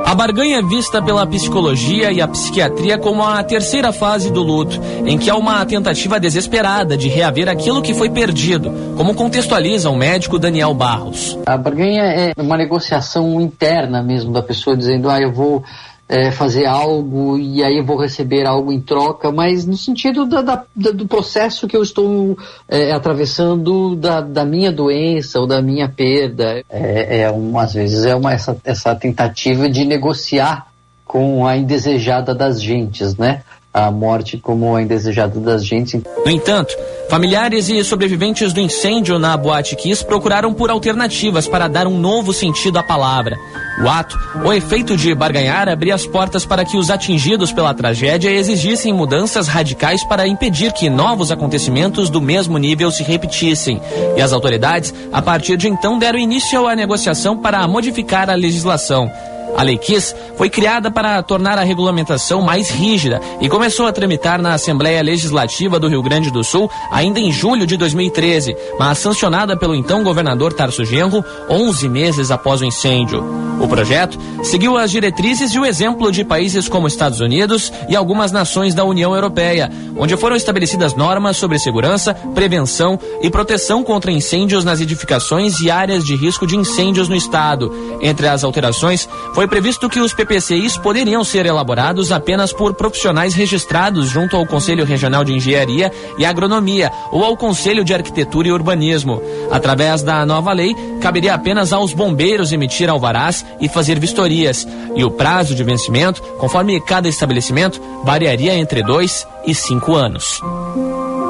[0.05, 4.81] A barganha é vista pela psicologia e a psiquiatria como a terceira fase do luto,
[5.05, 9.96] em que há uma tentativa desesperada de reaver aquilo que foi perdido, como contextualiza o
[9.96, 11.37] médico Daniel Barros.
[11.44, 15.64] A barganha é uma negociação interna mesmo da pessoa dizendo, ah, eu vou
[16.09, 20.64] é, fazer algo e aí vou receber algo em troca, mas no sentido da, da-
[20.75, 22.37] do processo que eu estou
[22.69, 26.62] é, atravessando da, da minha doença ou da minha perda.
[26.71, 30.66] É, é um, às vezes é uma, essa, essa tentativa de negociar
[31.05, 33.42] com a indesejada das gentes, né?
[33.76, 36.00] A morte como a indesejada das gentes.
[36.24, 36.74] No entanto,
[37.10, 42.32] familiares e sobreviventes do incêndio na Boate Kiss procuraram por alternativas para dar um novo
[42.32, 43.36] sentido à palavra.
[43.84, 48.30] O ato, o efeito de barganhar, abria as portas para que os atingidos pela tragédia
[48.30, 53.78] exigissem mudanças radicais para impedir que novos acontecimentos do mesmo nível se repetissem.
[54.16, 59.10] E as autoridades, a partir de então, deram início à negociação para modificar a legislação.
[59.54, 64.40] A Lei Kiss foi criada para tornar a regulamentação mais rígida e começou a tramitar
[64.40, 69.56] na Assembleia Legislativa do Rio Grande do Sul ainda em julho de 2013, mas sancionada
[69.56, 73.24] pelo então governador Tarso Genro 11 meses após o incêndio.
[73.61, 78.30] O projeto seguiu as diretrizes e o exemplo de países como Estados Unidos e algumas
[78.30, 84.64] nações da União Europeia, onde foram estabelecidas normas sobre segurança, prevenção e proteção contra incêndios
[84.64, 87.72] nas edificações e áreas de risco de incêndios no estado.
[88.02, 94.09] Entre as alterações, foi previsto que os PPCIs poderiam ser elaborados apenas por profissionais registrados
[94.09, 99.20] junto ao Conselho Regional de Engenharia e Agronomia ou ao Conselho de Arquitetura e Urbanismo.
[99.51, 105.11] Através da nova lei, caberia apenas aos bombeiros emitir alvarás e fazer vistorias, e o
[105.11, 110.40] prazo de vencimento, conforme cada estabelecimento, variaria entre dois e cinco anos.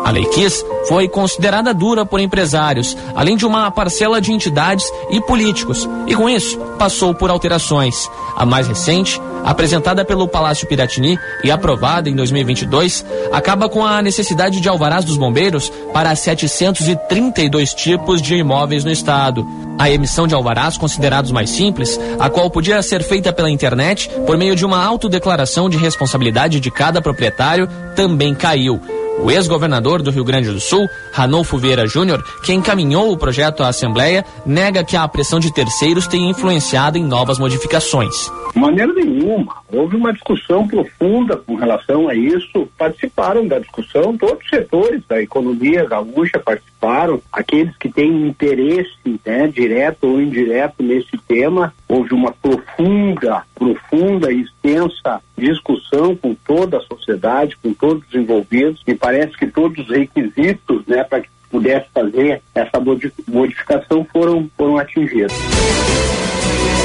[0.06, 5.20] A Lei Kiss foi considerada dura por empresários, além de uma parcela de entidades e
[5.20, 8.08] políticos, e com isso passou por alterações.
[8.36, 14.60] A mais recente, apresentada pelo Palácio Piratini e aprovada em 2022, acaba com a necessidade
[14.60, 19.44] de alvarás dos bombeiros para 732 tipos de imóveis no estado.
[19.76, 24.38] A emissão de alvarás considerados mais simples, a qual podia ser feita pela internet por
[24.38, 28.80] meio de uma autodeclaração de responsabilidade de cada proprietário, também caiu.
[29.18, 33.68] O ex-governador do Rio Grande do Sul, Ranolfo Vieira Júnior, que encaminhou o projeto à
[33.68, 38.30] Assembleia, nega que a pressão de terceiros tenha influenciado em novas modificações.
[38.56, 39.56] Maneira nenhuma.
[39.70, 42.66] Houve uma discussão profunda com relação a isso.
[42.78, 49.46] Participaram da discussão todos os setores da economia gaúcha participaram, aqueles que têm interesse, né,
[49.46, 51.74] direto ou indireto nesse tema.
[51.86, 58.82] Houve uma profunda, profunda e extensa discussão com toda a sociedade, com todos os envolvidos.
[58.86, 62.80] Me parece que todos os requisitos, né, para que pudesse fazer essa
[63.28, 65.34] modificação foram foram atingidos.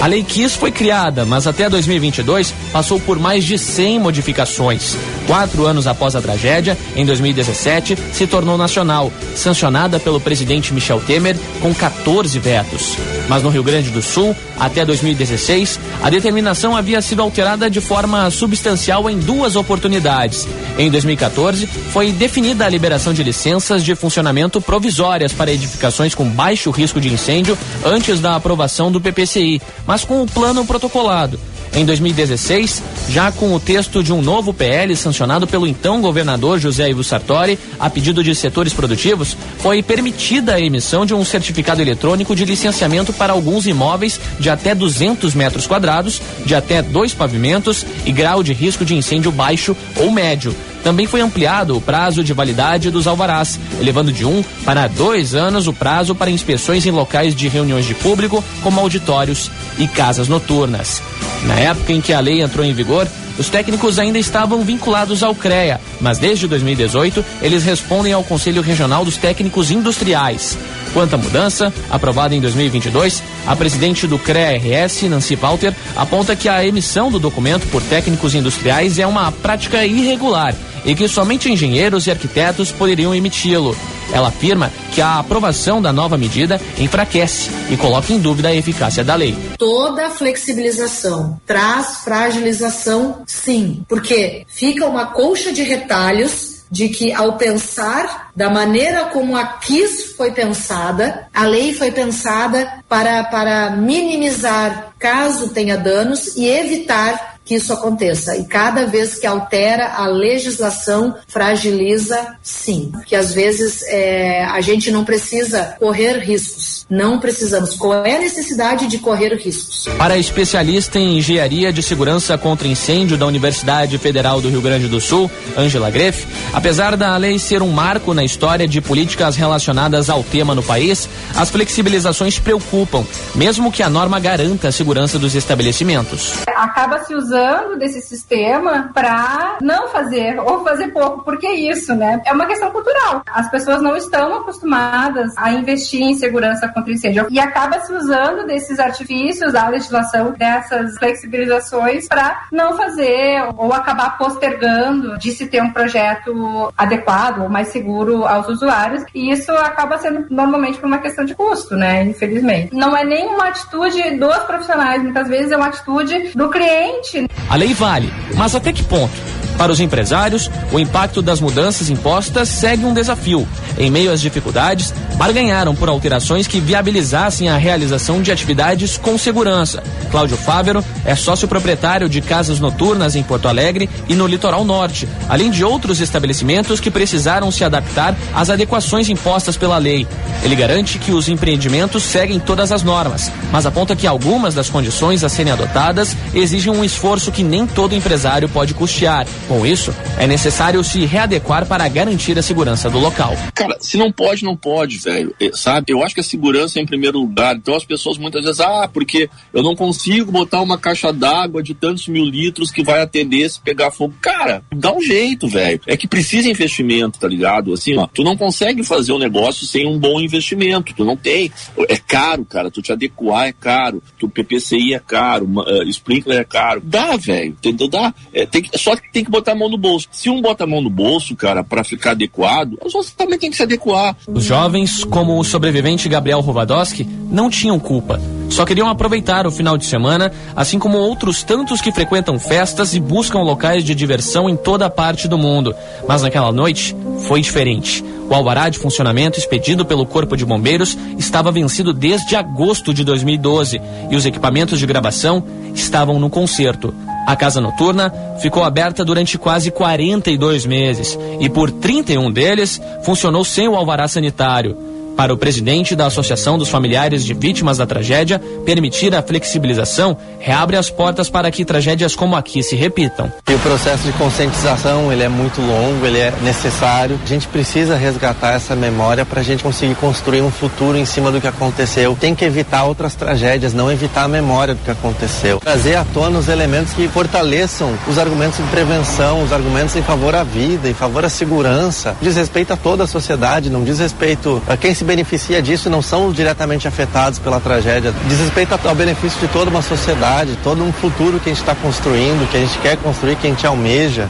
[0.02, 4.98] A Lei Kiss foi criada, mas até 2022 passou por mais de 100 modificações.
[5.28, 11.38] Quatro anos após a tragédia, em 2017, se tornou nacional, sancionada pelo presidente Michel Temer
[11.62, 12.98] com 14 vetos.
[13.30, 18.30] Mas no Rio Grande do Sul, até 2016, a determinação havia sido alterada de forma
[18.32, 20.48] substancial em duas oportunidades.
[20.80, 26.72] Em 2014, foi definida a liberação de licenças de funcionamento provisórias para edificações com baixo
[26.72, 31.40] risco de incêndio antes da aprovação do PPCI mas com o plano protocolado.
[31.74, 36.90] Em 2016, já com o texto de um novo PL sancionado pelo então governador José
[36.90, 42.36] Ivo Sartori, a pedido de setores produtivos, foi permitida a emissão de um certificado eletrônico
[42.36, 48.12] de licenciamento para alguns imóveis de até 200 metros quadrados, de até dois pavimentos e
[48.12, 50.54] grau de risco de incêndio baixo ou médio,
[50.84, 55.68] também foi ampliado o prazo de validade dos alvarás, elevando de um para dois anos
[55.68, 61.02] o prazo para inspeções em locais de reuniões de público, como auditórios e casas noturnas.
[61.46, 65.34] Na época em que a lei entrou em vigor, os técnicos ainda estavam vinculados ao
[65.34, 70.58] CREA, mas desde 2018 eles respondem ao Conselho Regional dos Técnicos Industriais.
[70.94, 76.66] Quanto à mudança, aprovada em 2022, a presidente do CREA-RS, Nancy Walter, aponta que a
[76.66, 80.54] emissão do documento por técnicos industriais é uma prática irregular
[80.86, 83.76] e que somente engenheiros e arquitetos poderiam emiti-lo.
[84.14, 89.04] Ela afirma que a aprovação da nova medida enfraquece e coloca em dúvida a eficácia
[89.04, 89.36] da lei.
[89.58, 98.32] Toda flexibilização traz fragilização, sim, porque fica uma colcha de retalhos de que ao pensar
[98.34, 105.50] da maneira como a KIS foi pensada, a lei foi pensada para, para minimizar caso
[105.50, 108.38] tenha danos e evitar que isso aconteça.
[108.38, 112.94] E cada vez que altera a legislação, fragiliza, sim.
[113.06, 116.86] Que às vezes é, a gente não precisa correr riscos.
[116.90, 117.76] Não precisamos.
[117.76, 119.86] Qual é a necessidade de correr riscos?
[119.98, 124.88] Para a especialista em engenharia de segurança contra incêndio da Universidade Federal do Rio Grande
[124.88, 130.10] do Sul, Angela Greff, apesar da lei ser um marco na história de políticas relacionadas
[130.10, 135.36] ao tema no país, as flexibilizações preocupam, mesmo que a norma garanta a segurança dos
[135.36, 136.34] estabelecimentos.
[136.56, 142.22] Acaba se usando usando desse sistema para não fazer ou fazer pouco, porque isso, né?
[142.26, 143.24] É uma questão cultural.
[143.28, 148.46] As pessoas não estão acostumadas a investir em segurança contra incêndio e acaba se usando
[148.46, 155.62] desses artifícios da legislação, dessas flexibilizações para não fazer ou acabar postergando de se ter
[155.62, 159.04] um projeto adequado ou mais seguro aos usuários.
[159.14, 162.04] E isso acaba sendo normalmente por uma questão de custo, né?
[162.04, 162.76] Infelizmente.
[162.76, 167.56] Não é nem uma atitude dos profissionais, muitas vezes é uma atitude do cliente a
[167.56, 169.14] lei vale, mas até que ponto?
[169.58, 173.48] Para os empresários, o impacto das mudanças impostas segue um desafio.
[173.78, 179.84] Em meio às dificuldades, barganharam por alterações que viabilizassem a realização de atividades com segurança.
[180.10, 185.08] Cláudio Fávero é sócio proprietário de casas noturnas em Porto Alegre e no litoral norte,
[185.30, 190.08] além de outros estabelecimentos que precisaram se adaptar às adequações impostas pela lei.
[190.42, 195.24] Ele garante que os empreendimentos seguem todas as normas, mas aponta que algumas das condições
[195.24, 199.28] a serem adotadas exigem um esforço que nem todo empresário pode custear.
[199.48, 203.38] Com isso, é necessário se readequar para garantir a segurança do local.
[203.54, 205.11] Cara, se não pode, não pode, velho.
[205.54, 205.92] Sabe?
[205.92, 207.56] Eu acho que a segurança é em primeiro lugar.
[207.56, 211.74] Então as pessoas muitas vezes, ah, porque eu não consigo botar uma caixa d'água de
[211.74, 214.14] tantos mil litros que vai atender se pegar fogo.
[214.22, 215.80] Cara, dá um jeito, velho.
[215.86, 217.74] É que precisa investimento, tá ligado?
[217.74, 220.94] Assim, ó, tu não consegue fazer um negócio sem um bom investimento.
[220.94, 221.52] Tu não tem.
[221.88, 222.72] É caro, cara.
[222.72, 224.02] Tu te adequar é caro.
[224.18, 225.46] Tu PPCI é caro.
[225.46, 226.82] Uh, sprinkler é caro.
[226.84, 227.52] Dá, velho.
[227.52, 227.88] Entendeu?
[227.88, 228.14] Dá.
[228.34, 230.08] É, tem que, só que tem que botar a mão no bolso.
[230.12, 233.50] Se um bota a mão no bolso, cara, para ficar adequado, os outros também tem
[233.50, 234.16] que se adequar.
[234.28, 238.20] Os jovens, como o sobrevivente Gabriel Rovadowski, não tinham culpa.
[238.50, 243.00] Só queriam aproveitar o final de semana, assim como outros tantos que frequentam festas e
[243.00, 245.74] buscam locais de diversão em toda a parte do mundo.
[246.08, 246.96] Mas naquela noite
[247.28, 248.04] foi diferente.
[248.30, 253.82] O alvará de funcionamento expedido pelo Corpo de Bombeiros estava vencido desde agosto de 2012
[254.10, 256.94] e os equipamentos de gravação estavam no conserto.
[257.26, 263.68] A casa noturna ficou aberta durante quase 42 meses e por 31 deles funcionou sem
[263.68, 264.78] o alvará sanitário.
[265.22, 270.76] Para o presidente da Associação dos Familiares de Vítimas da Tragédia, permitir a flexibilização reabre
[270.76, 273.32] as portas para que tragédias como aqui se repitam.
[273.48, 277.20] E o processo de conscientização ele é muito longo, ele é necessário.
[277.24, 281.32] A gente precisa resgatar essa memória para a gente conseguir construir um futuro em cima
[281.32, 282.18] do que aconteceu.
[282.20, 285.60] Tem que evitar outras tragédias, não evitar a memória do que aconteceu.
[285.60, 290.34] Trazer à tona os elementos que fortaleçam os argumentos de prevenção, os argumentos em favor
[290.34, 292.18] à vida, em favor à segurança.
[292.20, 296.02] Diz respeito a toda a sociedade, não diz respeito a quem se beneficia disso não
[296.02, 298.14] são diretamente afetados pela tragédia.
[298.30, 301.76] Diz respeito ao benefício de toda uma sociedade, todo um futuro que a gente está
[301.76, 304.30] construindo, que a gente quer construir, que a gente almeja.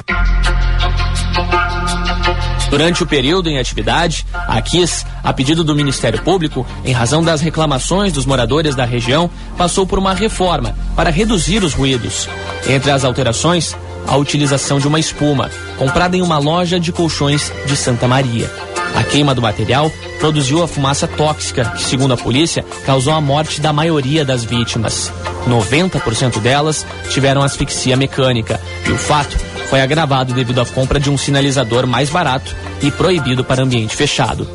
[2.71, 7.41] Durante o período em atividade, a KIS, a pedido do Ministério Público, em razão das
[7.41, 12.27] reclamações dos moradores da região, passou por uma reforma para reduzir os ruídos.
[12.67, 13.75] Entre as alterações,
[14.07, 18.49] a utilização de uma espuma, comprada em uma loja de colchões de Santa Maria.
[18.95, 23.62] A queima do material produziu a fumaça tóxica que, segundo a polícia, causou a morte
[23.62, 25.12] da maioria das vítimas.
[25.47, 29.38] 90% delas tiveram asfixia mecânica e o fato
[29.69, 34.47] foi agravado devido à compra de um sinalizador mais barato e proibido para ambiente fechado.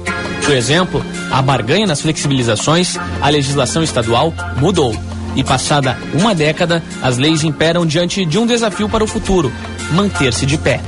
[0.44, 4.94] Por exemplo, a barganha nas flexibilizações, a legislação estadual mudou.
[5.34, 9.52] E passada uma década, as leis imperam diante de um desafio para o futuro:
[9.92, 10.80] manter-se de pé.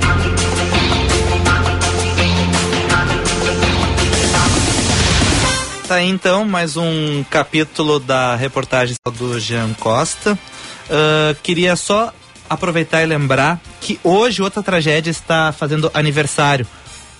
[5.89, 10.37] Tá aí então mais um capítulo da reportagem do Jean Costa.
[10.85, 12.13] Uh, queria só
[12.47, 16.67] aproveitar e lembrar que hoje outra tragédia está fazendo aniversário.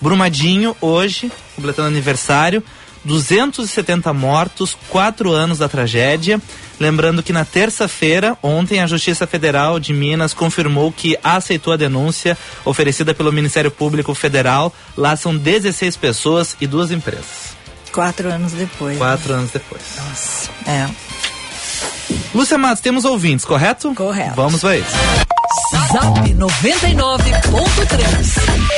[0.00, 2.62] Brumadinho, hoje, completando aniversário.
[3.04, 6.40] 270 mortos, quatro anos da tragédia.
[6.78, 12.38] Lembrando que na terça-feira, ontem, a Justiça Federal de Minas confirmou que aceitou a denúncia
[12.64, 14.72] oferecida pelo Ministério Público Federal.
[14.96, 17.59] Lá são 16 pessoas e duas empresas.
[17.92, 18.96] Quatro anos depois.
[18.98, 19.40] Quatro né?
[19.40, 19.82] anos depois.
[19.96, 20.48] Nossa.
[20.66, 20.88] É.
[22.34, 23.94] Lúcia Matos, temos ouvintes, correto?
[23.94, 24.36] Correto.
[24.36, 24.84] Vamos ver.
[25.92, 28.70] Zap 99.3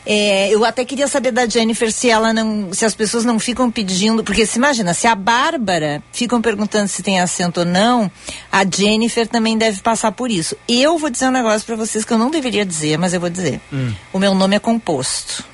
[0.03, 3.69] É, eu até queria saber da Jennifer se ela não, se as pessoas não ficam
[3.69, 8.09] pedindo, porque se imagina, se a Bárbara ficam perguntando se tem acento ou não,
[8.51, 10.57] a Jennifer também deve passar por isso.
[10.67, 13.29] Eu vou dizer um negócio para vocês que eu não deveria dizer, mas eu vou
[13.29, 13.61] dizer.
[13.71, 13.93] Hum.
[14.11, 15.50] O meu nome é composto.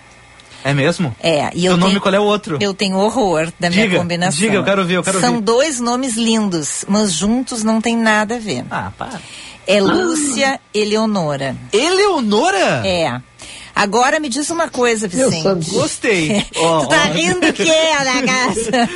[0.70, 1.16] É mesmo?
[1.24, 2.58] É, e eu Seu nome tenho- qual é o outro?
[2.60, 4.38] Eu tenho horror da minha Diga, combinação.
[4.40, 5.42] diga, eu quero ver, eu quero São ver.
[5.42, 8.66] dois nomes lindos, mas juntos não tem nada a ver.
[8.70, 9.22] Ah, para.
[9.66, 11.56] É Lúcia Eleonora.
[11.72, 12.86] Eleonora?
[12.86, 13.22] É.
[13.78, 15.70] Agora me diz uma coisa, Vicente.
[15.72, 16.46] Gostei.
[16.58, 17.14] Ó, tu tá ó.
[17.14, 18.90] rindo que é, na casa?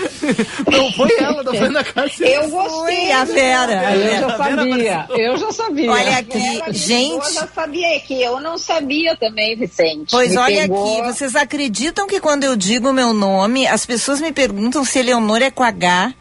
[0.72, 2.12] Não foi ela, não foi na casa.
[2.26, 2.96] Eu gostei.
[2.96, 3.96] Foi a fera.
[3.96, 5.06] Eu já Vera sabia.
[5.10, 5.92] Eu já sabia.
[5.92, 7.26] Olha aqui, gente.
[7.26, 10.12] Eu já sabia que eu não sabia também, Vicente.
[10.12, 11.00] Pois Me olha pegou.
[11.00, 15.00] aqui, vocês acreditam que quando eu digo o meu nome, as pessoas me perguntam se
[15.00, 16.14] Eleonora é com H?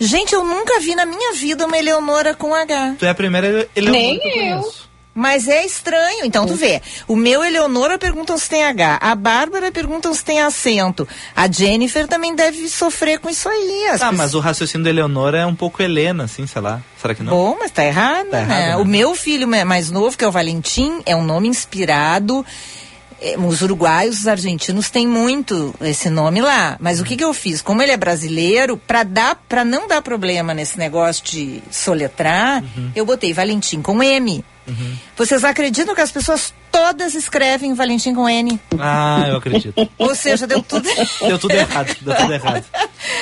[0.00, 2.96] Gente, eu nunca vi na minha vida uma Eleonora com H.
[2.98, 4.56] Tu é a primeira Eleonora Nem que eu eu.
[4.60, 4.87] conheço.
[5.18, 6.80] Mas é estranho, então tu vê.
[7.08, 8.98] O meu Eleonora perguntam se tem H.
[9.02, 11.08] A Bárbara perguntam se tem acento.
[11.34, 13.86] A Jennifer também deve sofrer com isso aí.
[13.88, 16.80] Ah, pessoas- mas o raciocínio da Eleonora é um pouco Helena, assim, sei lá.
[17.00, 17.32] Será que não?
[17.32, 18.42] Bom, mas tá errado, Tá né?
[18.42, 18.76] errado, né?
[18.76, 22.46] O meu filho ma- mais novo, que é o Valentim, é um nome inspirado.
[23.20, 26.76] eh, Os uruguaios, os argentinos têm muito esse nome lá.
[26.78, 27.60] Mas o que, que eu fiz?
[27.60, 32.92] Como ele é brasileiro, para dar, para não dar problema nesse negócio de soletrar, Uhum.
[32.94, 34.44] eu botei Valentim com M.
[35.16, 38.60] Vocês acreditam que as pessoas todas escrevem Valentim com N?
[38.78, 39.74] Ah, eu acredito.
[39.98, 40.88] Ou seja, deu tudo.
[41.26, 42.64] Deu tudo errado, deu tudo errado.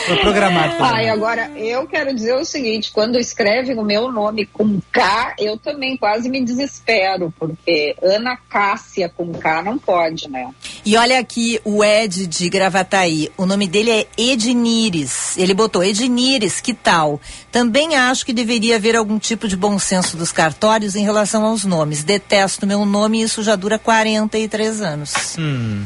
[0.06, 0.74] Foi programado.
[0.74, 1.10] Ai, programado.
[1.10, 5.96] agora, eu quero dizer o seguinte, quando escrevem o meu nome com K, eu também
[5.96, 10.50] quase me desespero, porque Ana Cássia com K não pode, né?
[10.84, 13.30] E olha aqui o Ed de Gravataí.
[13.36, 15.36] O nome dele é Ednires.
[15.38, 17.20] Ele botou Ednires, que tal?
[17.50, 21.64] Também acho que deveria haver algum tipo de bom senso dos cartórios em relação aos
[21.64, 22.04] nomes.
[22.04, 25.12] Detesto meu nome e isso já dura 43 anos.
[25.38, 25.84] Hum.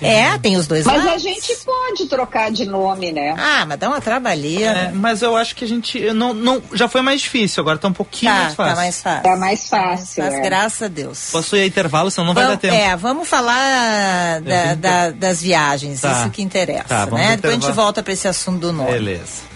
[0.00, 1.14] É, tem os dois Mas lados.
[1.14, 3.34] a gente pode trocar de nome, né?
[3.36, 4.78] Ah, mas dá uma trabalheira.
[4.78, 5.98] É, mas eu acho que a gente.
[5.98, 8.74] eu Não, não, já foi mais difícil, agora tá um pouquinho Tá, mais fácil.
[8.74, 9.22] tá mais fácil.
[9.22, 10.24] Tá mais fácil.
[10.24, 10.40] Mas é.
[10.40, 11.28] graças a Deus.
[11.32, 12.74] Posso ir a intervalo, senão não vai Vamos- dar tempo.
[12.80, 16.12] É, vamos falar da- da- das viagens, Tá.
[16.20, 17.36] isso que interessa, Tá, né?
[17.36, 18.92] Depois a gente volta para esse assunto do nome.
[18.92, 19.48] Beleza.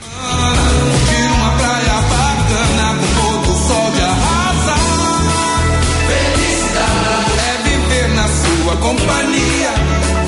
[8.92, 9.72] Companhia.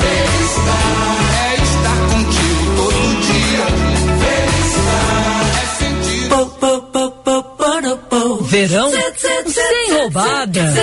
[0.00, 3.64] Felicidade é estar contigo todo dia.
[4.24, 6.28] Felicidade é sentir.
[8.44, 8.90] Verão
[9.48, 10.74] sem roubada.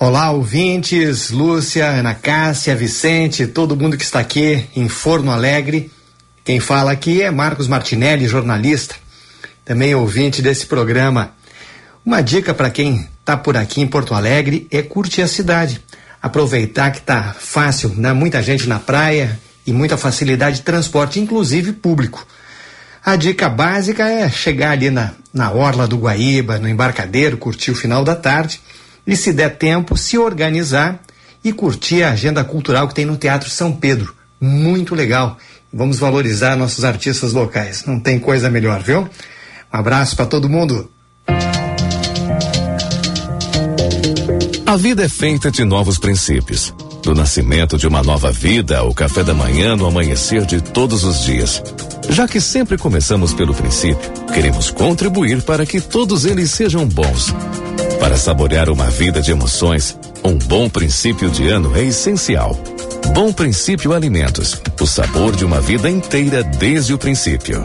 [0.00, 5.90] Olá, ouvintes, Lúcia, Ana Cássia, Vicente, todo mundo que está aqui em Forno Alegre.
[6.44, 8.94] Quem fala aqui é Marcos Martinelli, jornalista,
[9.64, 11.34] também ouvinte desse programa.
[12.08, 15.78] Uma dica para quem está por aqui em Porto Alegre é curtir a cidade.
[16.22, 18.14] Aproveitar que tá fácil, né?
[18.14, 22.26] Muita gente na praia e muita facilidade de transporte, inclusive público.
[23.04, 27.76] A dica básica é chegar ali na, na orla do Guaíba, no embarcadeiro, curtir o
[27.76, 28.58] final da tarde
[29.06, 30.98] e, se der tempo, se organizar
[31.44, 34.14] e curtir a agenda cultural que tem no Teatro São Pedro.
[34.40, 35.36] Muito legal.
[35.70, 37.84] Vamos valorizar nossos artistas locais.
[37.84, 39.02] Não tem coisa melhor, viu?
[39.02, 39.08] Um
[39.78, 40.90] abraço para todo mundo.
[44.68, 46.74] A vida é feita de novos princípios.
[47.02, 51.24] Do nascimento de uma nova vida ao café da manhã no amanhecer de todos os
[51.24, 51.62] dias.
[52.10, 57.34] Já que sempre começamos pelo princípio, queremos contribuir para que todos eles sejam bons.
[57.98, 62.54] Para saborear uma vida de emoções, um bom princípio de ano é essencial.
[63.14, 67.64] Bom Princípio Alimentos, o sabor de uma vida inteira desde o princípio.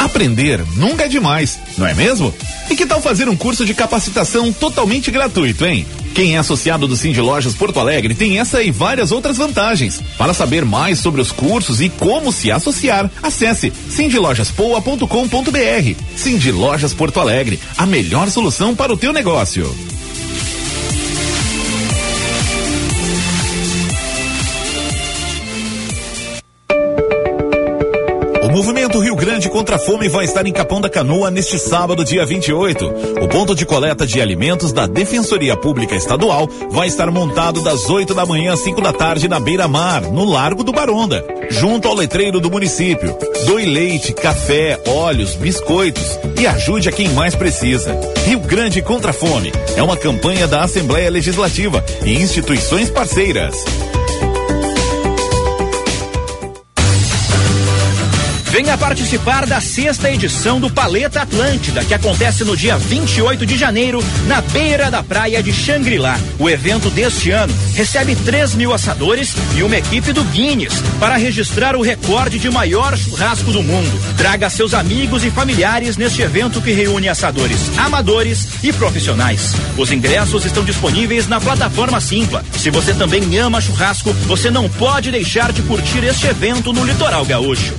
[0.00, 2.32] Aprender nunca é demais, não é mesmo?
[2.70, 5.86] E que tal fazer um curso de capacitação totalmente gratuito, hein?
[6.14, 10.00] Quem é associado do Cindy Lojas Porto Alegre tem essa e várias outras vantagens.
[10.16, 16.02] Para saber mais sobre os cursos e como se associar, acesse cindylojaspoa.com.br.
[16.16, 19.70] Cindy Lojas Porto Alegre, a melhor solução para o teu negócio.
[29.26, 32.86] Grande Contra a Fome vai estar em Capão da Canoa neste sábado, dia 28.
[33.24, 38.14] O ponto de coleta de alimentos da Defensoria Pública Estadual vai estar montado das 8
[38.14, 42.38] da manhã às 5 da tarde na beira-mar, no Largo do Baronda, junto ao letreiro
[42.38, 43.18] do município.
[43.46, 47.98] Doe leite, café, óleos, biscoitos e ajude a quem mais precisa.
[48.26, 53.56] Rio Grande Contra a Fome é uma campanha da Assembleia Legislativa e instituições parceiras.
[58.56, 64.02] Venha participar da sexta edição do Paleta Atlântida, que acontece no dia 28 de janeiro,
[64.26, 66.18] na beira da praia de Xangri-Lá.
[66.38, 71.76] O evento deste ano recebe 3 mil assadores e uma equipe do Guinness para registrar
[71.76, 74.16] o recorde de maior churrasco do mundo.
[74.16, 79.52] Traga seus amigos e familiares neste evento que reúne assadores amadores e profissionais.
[79.76, 82.42] Os ingressos estão disponíveis na plataforma Simpla.
[82.56, 87.26] Se você também ama churrasco, você não pode deixar de curtir este evento no Litoral
[87.26, 87.74] Gaúcho.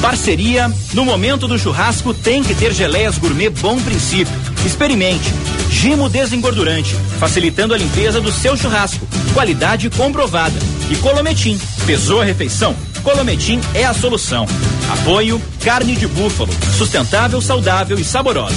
[0.00, 4.34] Parceria, no momento do churrasco tem que ter geleias gourmet Bom Princípio.
[4.64, 5.32] Experimente.
[5.70, 9.06] Gimo desengordurante, facilitando a limpeza do seu churrasco.
[9.34, 10.58] Qualidade comprovada.
[10.90, 11.58] E Colometim.
[11.86, 12.74] Pesou a refeição?
[13.02, 14.46] Colometim é a solução.
[14.90, 16.52] Apoio Carne de Búfalo.
[16.76, 18.56] Sustentável, saudável e saborosa.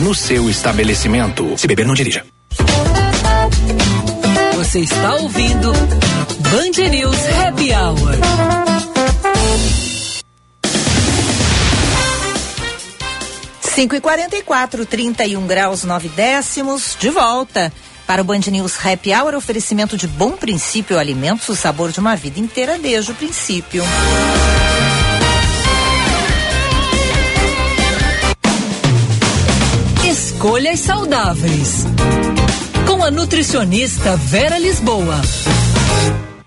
[0.00, 1.56] no seu estabelecimento.
[1.56, 2.24] Se beber, não dirija.
[4.54, 8.18] Você está ouvindo Band News Happy Hour.
[13.60, 17.72] Cinco e quarenta e quatro, trinta e um graus, nove décimos, de volta
[18.06, 22.14] para o Band News Happy Hour, oferecimento de bom princípio alimentos, o sabor de uma
[22.14, 23.82] vida inteira desde o princípio.
[30.44, 31.86] Escolhas saudáveis.
[32.86, 35.14] Com a nutricionista Vera Lisboa.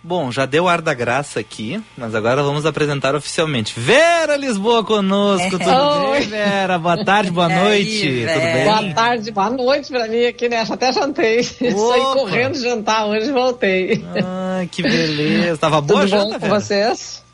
[0.04, 3.74] Bom, já deu ar da graça aqui, mas agora vamos apresentar oficialmente.
[3.76, 5.64] Vera Lisboa conosco, tudo
[6.12, 6.20] Oi.
[6.20, 6.78] bem, Vera?
[6.78, 8.66] Boa tarde, boa noite, tudo bem?
[8.66, 10.64] Boa tarde, boa noite pra mim aqui, né?
[10.70, 11.42] Até jantei.
[11.50, 11.72] Saí
[12.14, 14.06] correndo jantar hoje e voltei.
[14.24, 15.58] Ah, que beleza.
[15.58, 16.60] Tava boa Tudo a bom janta, com Vera?
[16.62, 17.26] vocês?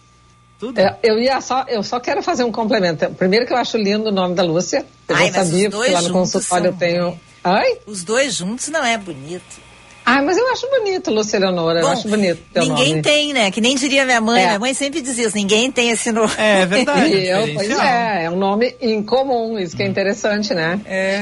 [0.64, 0.80] Tudo.
[0.80, 3.10] É, eu ia só, eu só quero fazer um complemento.
[3.16, 4.86] Primeiro que eu acho lindo o nome da Lúcia.
[5.10, 7.20] Eu Ai, sabia, porque lá no consultório eu tenho.
[7.44, 7.80] Ai?
[7.86, 9.62] Os dois juntos não é bonito.
[10.06, 11.80] Ai, mas eu acho bonito, Lúcia Eleonora.
[11.80, 13.02] eu Bom, acho bonito teu Ninguém nome.
[13.02, 13.52] tem, né?
[13.52, 14.42] Que nem diria minha mãe.
[14.42, 14.46] É.
[14.48, 16.32] Minha mãe sempre dizia isso, ninguém tem esse nome.
[16.38, 16.64] É
[17.08, 20.80] E eu, pois é, é um nome incomum, isso que é interessante, né?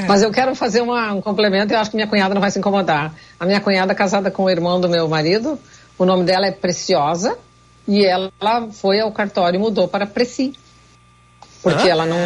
[0.08, 2.52] Mas eu quero fazer uma- um complemento e eu acho que minha cunhada não vai
[2.52, 3.14] se incomodar.
[3.40, 5.60] A minha cunhada é casada com o irmão do meu marido,
[5.98, 7.38] o nome dela é Preciosa
[7.88, 8.32] e ela
[8.72, 10.54] foi ao cartório e mudou para Preci.
[11.62, 11.92] Porque Hã?
[11.92, 12.18] ela não,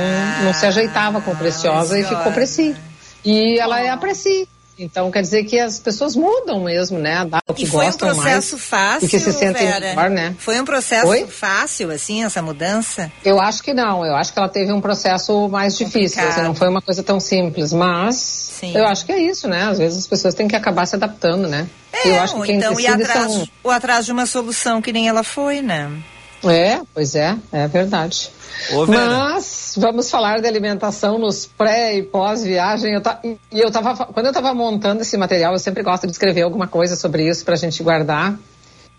[0.44, 2.76] não se ajeitava com Preciosa e ficou Preci.
[3.24, 4.48] E ela é a Preci.
[4.78, 7.28] Então quer dizer que as pessoas mudam mesmo, né?
[7.48, 9.88] O que E foi um processo fácil, e que se sentem Vera?
[9.88, 10.36] melhor, né?
[10.38, 11.26] Foi um processo Oi?
[11.28, 13.12] fácil, assim, essa mudança?
[13.24, 16.56] Eu acho que não, eu acho que ela teve um processo mais difícil, assim, não
[16.56, 19.64] foi uma coisa tão simples, mas eu acho que é isso, né?
[19.64, 21.68] Às vezes as pessoas têm que acabar se adaptando, né?
[22.04, 23.48] eu acho que quem então decide atrás, são...
[23.64, 25.90] ou atrás de uma solução que nem ela foi, né?
[26.44, 28.30] É, pois é, é verdade.
[28.74, 28.86] Ô.
[28.88, 32.94] Mas vamos falar de alimentação nos pré e pós-viagem.
[32.94, 33.02] Eu
[33.52, 36.68] E eu tava, quando eu estava montando esse material, eu sempre gosto de escrever alguma
[36.68, 38.36] coisa sobre isso para a gente guardar.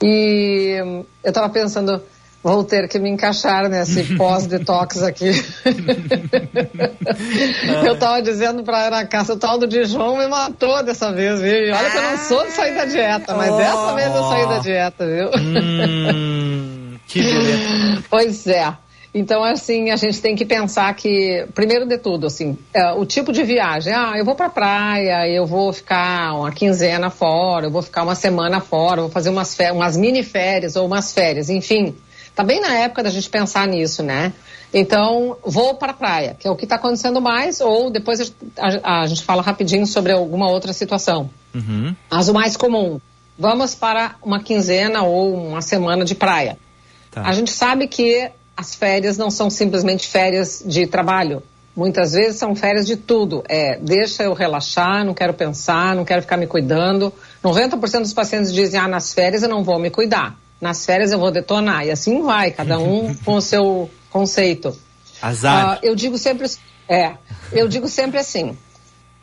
[0.03, 0.77] E
[1.25, 2.03] eu estava pensando,
[2.43, 5.31] vou ter que me encaixar nesse pós-detox aqui.
[7.87, 11.55] eu estava dizendo para Ana Cássia, o tal do Dijon me matou dessa vez, viu?
[11.55, 13.57] E olha que eu não sou de sair da dieta, mas Oh.
[13.57, 15.31] dessa vez eu saí da dieta, viu?
[15.41, 16.73] Hum,
[17.07, 18.03] que beleza.
[18.11, 18.73] Pois é.
[19.15, 23.33] Então, assim, a gente tem que pensar que, primeiro de tudo, assim, é, o tipo
[23.33, 23.91] de viagem.
[23.95, 28.15] Ah, eu vou pra praia, eu vou ficar uma quinzena fora, eu vou ficar uma
[28.15, 31.95] semana fora, vou fazer umas, umas mini férias ou umas férias, enfim.
[32.35, 34.35] Tá bem na época da gente pensar nisso, né?
[34.75, 38.21] Então, vou para a praia, que é o que está acontecendo mais, ou depois
[38.59, 41.31] a, a- a gente fala rapidinho sobre alguma outra situação.
[41.55, 41.97] Uhum.
[42.11, 43.01] Mas o mais comum,
[43.39, 46.59] vamos para uma quinzena ou uma semana de praia.
[47.17, 47.23] Tá.
[47.23, 51.43] A gente sabe que as férias não são simplesmente férias de trabalho.
[51.75, 53.43] Muitas vezes são férias de tudo.
[53.49, 57.11] É, deixa eu relaxar, não quero pensar, não quero ficar me cuidando.
[57.43, 60.37] 90% dos pacientes dizem, ah, nas férias eu não vou me cuidar.
[60.61, 61.87] nas férias eu vou detonar.
[61.87, 64.77] E assim vai, cada um com o seu conceito.
[65.23, 65.67] Azar.
[65.67, 66.47] Ah, eu digo sempre,
[66.87, 67.15] é,
[67.51, 68.59] eu digo sempre assim,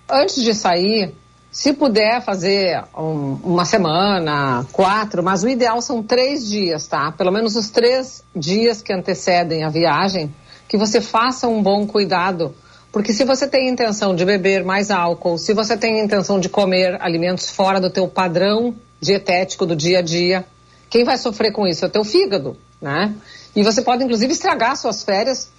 [0.10, 1.14] antes de sair,
[1.54, 7.12] se puder fazer um- uma semana, quatro, mas o ideal são três dias, tá?
[7.12, 10.34] Pelo menos os três dias que antecedem a viagem,
[10.68, 12.56] que você faça um bom cuidado.
[12.92, 17.00] Porque se você tem intenção de beber mais álcool, se você tem intenção de comer
[17.00, 20.44] alimentos fora do teu padrão dietético do dia a dia,
[20.90, 23.14] quem vai sofrer com isso é o teu fígado, né?
[23.56, 25.52] E você pode inclusive estragar suas férias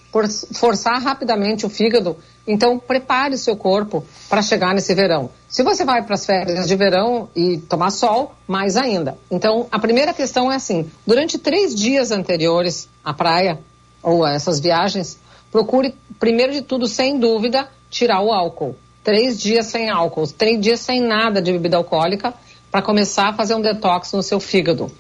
[0.53, 2.17] forçar rapidamente o fígado.
[2.47, 5.31] Então prepare o seu corpo para chegar nesse verão.
[5.49, 9.17] Se você vai para as férias de verão e tomar sol, mais ainda.
[9.31, 13.59] Então a primeira questão é assim: durante três dias anteriores à praia
[14.03, 15.19] ou a essas viagens,
[15.51, 18.77] procure primeiro de tudo, sem dúvida, tirar o álcool.
[19.03, 22.33] Três dias sem álcool, três dias sem nada de bebida alcoólica
[22.71, 24.91] para começar a fazer um detox no seu fígado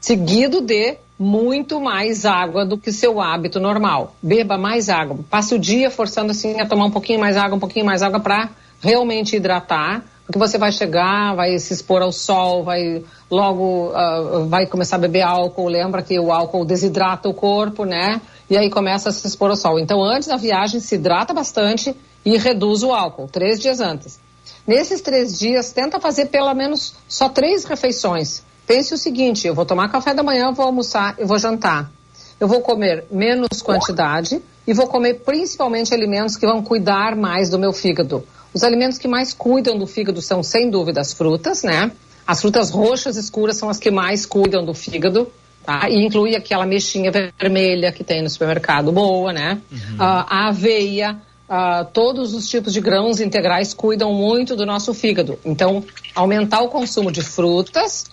[0.00, 4.16] seguido de muito mais água do que seu hábito normal.
[4.22, 5.18] Beba mais água.
[5.28, 8.18] Passe o dia forçando assim a tomar um pouquinho mais água, um pouquinho mais água
[8.18, 8.48] para
[8.80, 14.64] realmente hidratar, porque você vai chegar, vai se expor ao sol, vai logo ah, vai
[14.64, 15.68] começar a beber álcool.
[15.68, 18.18] Lembra que o álcool desidrata o corpo, né?
[18.48, 19.78] E aí começa a se expor ao sol.
[19.78, 21.94] Então, antes da viagem, se hidrata bastante
[22.24, 24.18] e reduz o álcool, três dias antes.
[24.66, 28.42] Nesses três dias, tenta fazer pelo menos só três refeições.
[28.66, 31.90] Pense o seguinte: eu vou tomar café da manhã, eu vou almoçar, eu vou jantar.
[32.38, 37.58] Eu vou comer menos quantidade e vou comer principalmente alimentos que vão cuidar mais do
[37.58, 38.24] meu fígado.
[38.54, 41.92] Os alimentos que mais cuidam do fígado são, sem dúvida, as frutas, né?
[42.26, 45.30] As frutas roxas escuras são as que mais cuidam do fígado,
[45.64, 45.88] tá?
[45.88, 49.60] E inclui aquela mexinha vermelha que tem no supermercado, boa, né?
[49.98, 51.20] Ah, a aveia,
[51.50, 55.36] ah, todos os tipos de grãos integrais cuidam muito do nosso fígado.
[55.44, 55.84] Então,
[56.14, 58.06] aumentar o consumo de frutas,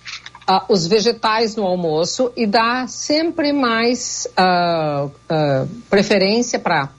[0.47, 5.07] ah, os vegetais no almoço e dar sempre mais ah,
[5.89, 6.89] preferência para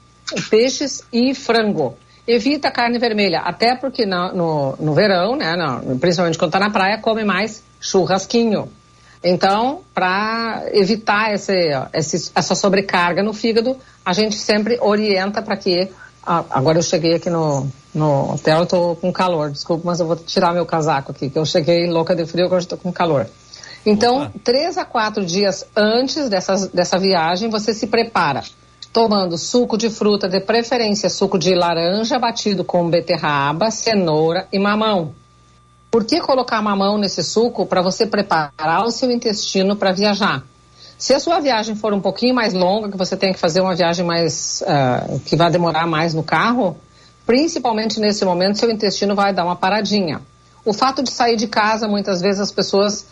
[0.48, 1.96] peixes e frango.
[2.26, 5.54] Evita carne vermelha, até porque na- no, no verão, né,
[5.98, 8.68] principalmente quando está na praia, come mais churrasquinho.
[9.24, 15.88] Então, para evitar esse- essa sobrecarga no fígado, a gente sempre orienta para que.
[16.24, 20.16] Ah, agora eu cheguei aqui no, no hotel, tô com calor, desculpa, mas eu vou
[20.16, 23.26] tirar meu casaco aqui, que eu cheguei louca de frio, agora estou com calor.
[23.86, 28.42] Então, três a quatro dias antes dessas, dessa viagem, você se prepara
[28.92, 35.14] tomando suco de fruta, de preferência suco de laranja batido com beterraba, cenoura e mamão.
[35.90, 37.64] Por que colocar mamão nesse suco?
[37.64, 40.44] Para você preparar o seu intestino para viajar.
[40.98, 43.74] Se a sua viagem for um pouquinho mais longa, que você tem que fazer uma
[43.76, 46.76] viagem mais ah, que vai demorar mais no carro,
[47.24, 50.20] principalmente nesse momento, seu intestino vai dar uma paradinha.
[50.64, 53.06] O fato de sair de casa, muitas vezes as pessoas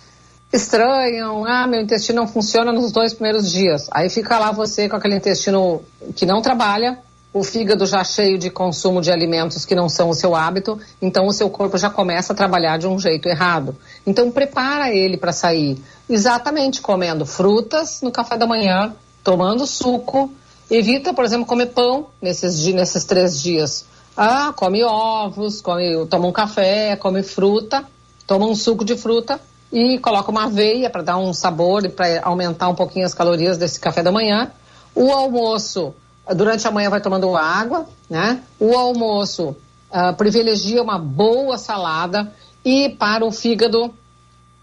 [0.53, 3.89] estranham, ah, meu intestino não funciona nos dois primeiros dias.
[3.93, 5.81] Aí fica lá você com aquele intestino
[6.17, 6.99] que não trabalha,
[7.37, 11.27] o fígado já cheio de consumo de alimentos que não são o seu hábito, então
[11.27, 13.77] o seu corpo já começa a trabalhar de um jeito errado.
[14.07, 15.77] Então prepara ele para sair,
[16.09, 20.33] exatamente comendo frutas no café da manhã, tomando suco,
[20.71, 23.85] evita, por exemplo, comer pão nesses, nesses três dias.
[24.17, 27.85] Ah, come ovos, come, toma um café, come fruta,
[28.27, 29.39] toma um suco de fruta
[29.71, 33.59] e coloca uma aveia para dar um sabor e para aumentar um pouquinho as calorias
[33.59, 34.51] desse café da manhã.
[34.95, 35.93] O almoço,
[36.35, 38.43] durante a manhã vai tomando água, né?
[38.59, 39.57] O almoço
[39.91, 42.33] ah, privilegia uma boa salada
[42.65, 43.95] e para o fígado,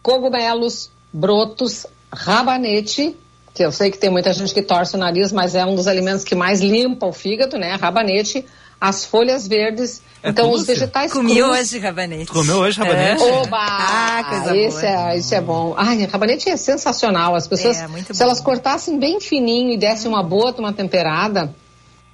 [0.01, 3.15] cogumelos, brotos, rabanete,
[3.53, 5.87] que eu sei que tem muita gente que torce o nariz, mas é um dos
[5.87, 7.75] alimentos que mais limpa o fígado, né?
[7.75, 8.45] Rabanete,
[8.85, 10.73] as folhas verdes, É então os Cia?
[10.73, 11.47] vegetais Comi crus.
[11.57, 12.25] hoje rabanete.
[12.31, 13.23] Comeu hoje rabanete?
[13.23, 13.31] É.
[13.33, 13.57] Oba!
[13.57, 15.11] Ah, coisa esse boa.
[15.13, 15.73] É, esse é bom.
[15.77, 17.33] Ai, rabanete é sensacional.
[17.33, 18.25] As pessoas, É, muito se bom.
[18.25, 21.55] elas cortassem bem fininho e dessem uma boa, uma temperada,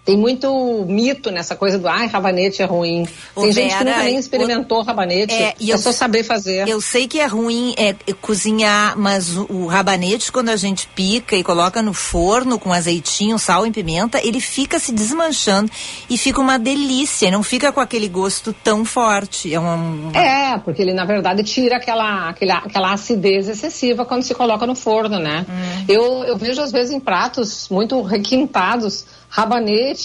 [0.10, 3.08] tem muito mito nessa coisa do ai, rabanete é ruim.
[3.36, 5.34] Ô, tem gente que Vera, nunca nem o- experimentou rabanete.
[5.34, 6.68] É, É, e eu- só saber fazer.
[6.68, 10.88] Eu sei que é ruim é, é cozinhar, mas o, o rabanete, quando a gente
[10.96, 15.72] pica e coloca no forno com azeitinho, sal e pimenta, ele fica se desmanchando
[16.10, 17.32] e fica uma delícia.
[17.32, 19.54] Não fica com aquele gosto tão forte.
[19.54, 20.12] É um.
[20.14, 24.76] É, porque ele na verdade tira aquela, aquela, aquela acidez excessiva quando se coloca no
[24.76, 25.46] forno, né?
[25.88, 29.99] Eu, eu vejo às vezes em pratos muito requintados, rabanete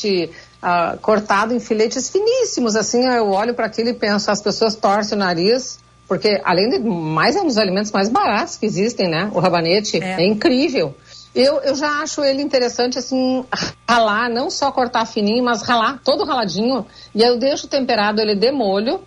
[0.63, 5.17] ah, cortado em filetes finíssimos, assim, eu olho para aquilo e penso, as pessoas torcem
[5.17, 5.79] o nariz,
[6.09, 9.31] porque além de mais é um dos alimentos mais baratos que existem, né?
[9.35, 10.95] O rabanete é, incrível.
[11.35, 13.45] Eu, eu já acho ele interessante, assim,
[13.89, 16.87] ralar, não só cortar fininho, mas ralar todo raladinho.
[17.15, 19.01] E aí eu deixo temperado ele de molho,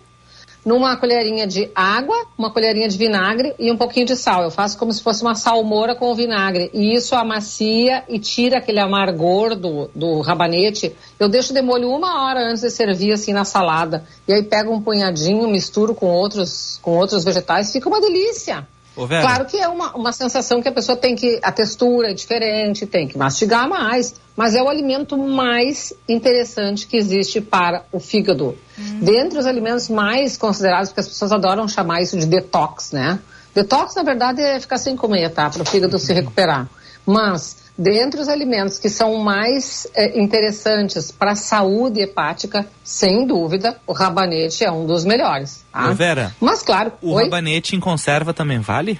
[0.68, 4.42] numa colherinha de água, uma colherinha de vinagre e um pouquinho de sal.
[4.42, 6.70] Eu faço como se fosse uma salmoura com vinagre.
[6.74, 10.94] E isso amacia e tira aquele amargor do, do rabanete.
[11.18, 14.04] Eu deixo de molho uma hora antes de servir assim na salada.
[14.28, 18.68] E aí pego um punhadinho, misturo com outros, com outros vegetais, fica uma delícia.
[18.98, 19.22] Ô, Vera.
[19.22, 21.38] Claro que é uma, uma sensação que a pessoa tem que.
[21.40, 26.96] A textura é diferente, tem que mastigar mais, mas é o alimento mais interessante que
[26.96, 28.58] existe para o fígado.
[28.76, 33.20] Dentre os alimentos mais considerados, porque as pessoas adoram chamar isso de detox, né?
[33.54, 35.48] Detox, na verdade, é ficar sem comer, tá?
[35.48, 36.68] Para o fígado se recuperar.
[37.06, 43.80] Mas, dentre os alimentos que são mais eh, interessantes para a saúde hepática, sem dúvida,
[43.86, 45.64] o rabanete é um dos melhores.
[45.72, 45.92] Tá?
[45.92, 47.24] Vera, Mas, claro, o oi?
[47.24, 48.98] rabanete em conserva também vale?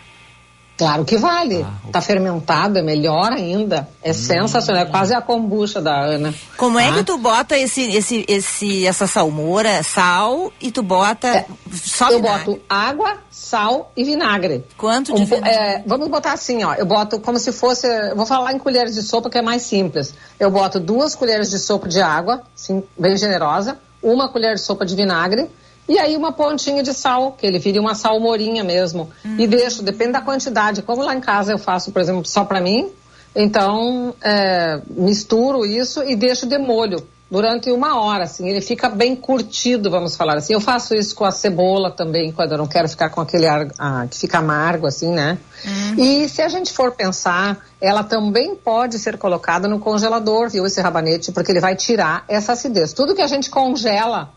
[0.78, 1.66] Claro que vale.
[1.90, 3.88] Tá fermentado, é melhor ainda.
[4.00, 4.84] É sensacional.
[4.84, 6.32] É quase a kombucha da Ana.
[6.56, 6.94] Como é Tá?
[6.98, 12.44] que tu bota esse, esse, esse, essa salmoura, sal, e tu bota só Eu vinagre?
[12.54, 14.64] boto água, sal e vinagre.
[14.76, 15.50] Quanto de Um vinagre?
[15.50, 16.74] é, vamos botar assim, ó.
[16.74, 17.88] Eu boto como se fosse.
[18.14, 20.14] Vou falar em colheres de sopa, que é mais simples.
[20.38, 24.86] Eu boto duas colheres de sopa de água, assim, bem generosa, uma colher de sopa
[24.86, 25.50] de vinagre.
[25.88, 29.10] E aí uma pontinha de sal, que ele vire uma salmourinha mesmo.
[29.38, 30.82] E deixo, depende da quantidade.
[30.82, 32.90] Como lá em casa eu faço, por exemplo, só para mim,
[33.34, 39.14] então é, misturo isso e deixo de molho durante uma hora, assim, ele fica bem
[39.14, 40.54] curtido, vamos falar assim.
[40.54, 43.68] Eu faço isso com a cebola também, quando eu não quero ficar com aquele ar
[43.78, 45.38] ah, que fica amargo, assim, né?
[45.98, 50.80] E se a gente for pensar, ela também pode ser colocada no congelador, viu, esse
[50.80, 52.92] rabanete, porque ele vai tirar essa acidez.
[52.92, 54.30] Tudo que a gente congela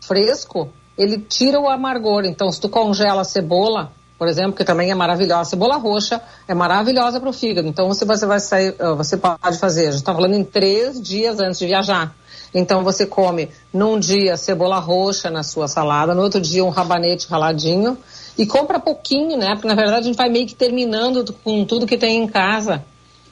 [0.00, 2.24] fresco, ele tira o amargor.
[2.24, 6.20] Então, se tu congela a cebola, por exemplo, que também é maravilhosa, a cebola roxa
[6.46, 7.66] é maravilhosa para o fígado.
[7.66, 11.00] Então, você, você vai sair, ah, você pode fazer, a gente está falando em três
[11.00, 12.14] dias antes de viajar.
[12.54, 17.26] Então, você come num dia cebola roxa na sua salada, no outro dia um rabanete
[17.26, 17.96] raladinho
[18.36, 19.54] e compra pouquinho, né?
[19.54, 22.84] Porque na verdade a gente vai meio que terminando com tudo que tem em casa.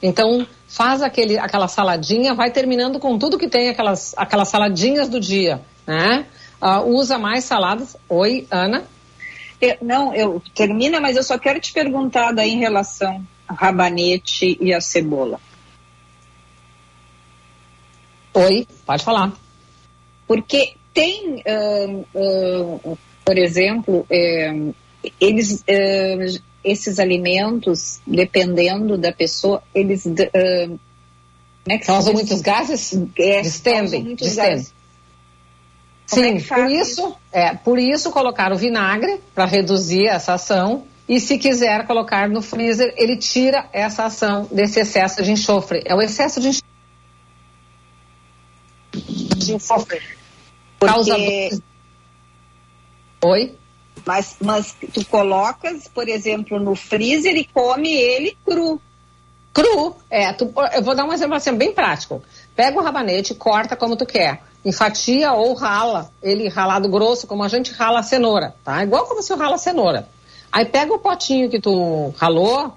[0.03, 5.21] Então, faz aquele, aquela saladinha, vai terminando com tudo que tem aquelas, aquelas saladinhas do
[5.21, 6.27] dia, né?
[6.61, 7.97] Ah, usa mais saladas.
[8.09, 8.85] Oi, Ana?
[9.61, 14.57] Eu- não, eu termina, mas eu só quero te perguntar daí em relação ao rabanete
[14.61, 15.41] e a cebola.
[18.35, 19.33] Oi, pode falar.
[20.27, 24.73] Porque tem, ahn, ahn, por exemplo, eh,
[25.21, 30.07] eles, ahn, esses alimentos, dependendo da pessoa, eles
[31.67, 32.99] é que se Causam muitos gases?
[33.19, 34.53] É, Distendem, muitos distendem.
[34.57, 34.75] gases.
[36.13, 40.85] É Sim, faz por isso, é, por isso colocar o vinagre para reduzir essa ação.
[41.09, 45.83] E se quiser colocar no freezer, ele tira essa ação desse excesso de enxofre.
[45.85, 46.71] É o excesso de enxofre.
[49.37, 50.01] De enxofre.
[50.81, 51.61] Causa Porque-
[53.23, 53.55] Oi?
[54.07, 58.81] Mas, mas tu colocas, por exemplo, no freezer e come ele cru.
[59.53, 59.97] Cru.
[60.09, 62.23] É, tu- eu vou dar um exemplo assim, bem prático.
[62.57, 64.43] Pega o rabanete, corta como tu quer.
[64.65, 68.83] Enfatia ou rala ele ralado grosso, como a gente rala a cenoura, tá?
[68.83, 70.09] Igual como se rala a cenoura.
[70.53, 72.75] Aí pega o potinho que tu ralou,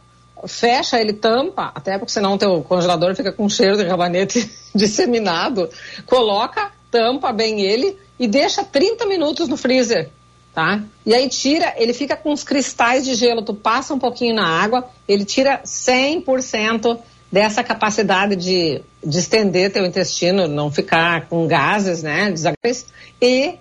[0.48, 5.70] fecha ele, tampa, até porque senão o teu congelador fica com cheiro de rabanete disseminado.
[6.06, 10.10] Coloca, tampa bem ele e deixa 30 minutos no freezer,
[10.54, 10.84] tá?
[11.06, 14.46] E aí tira, ele fica com os cristais de gelo, tu passa um pouquinho na
[14.46, 17.00] água, ele tira 100%
[17.34, 22.86] dessa capacidade de, de estender teu intestino, não ficar com gases, né, desagradáveis,
[23.20, 23.56] e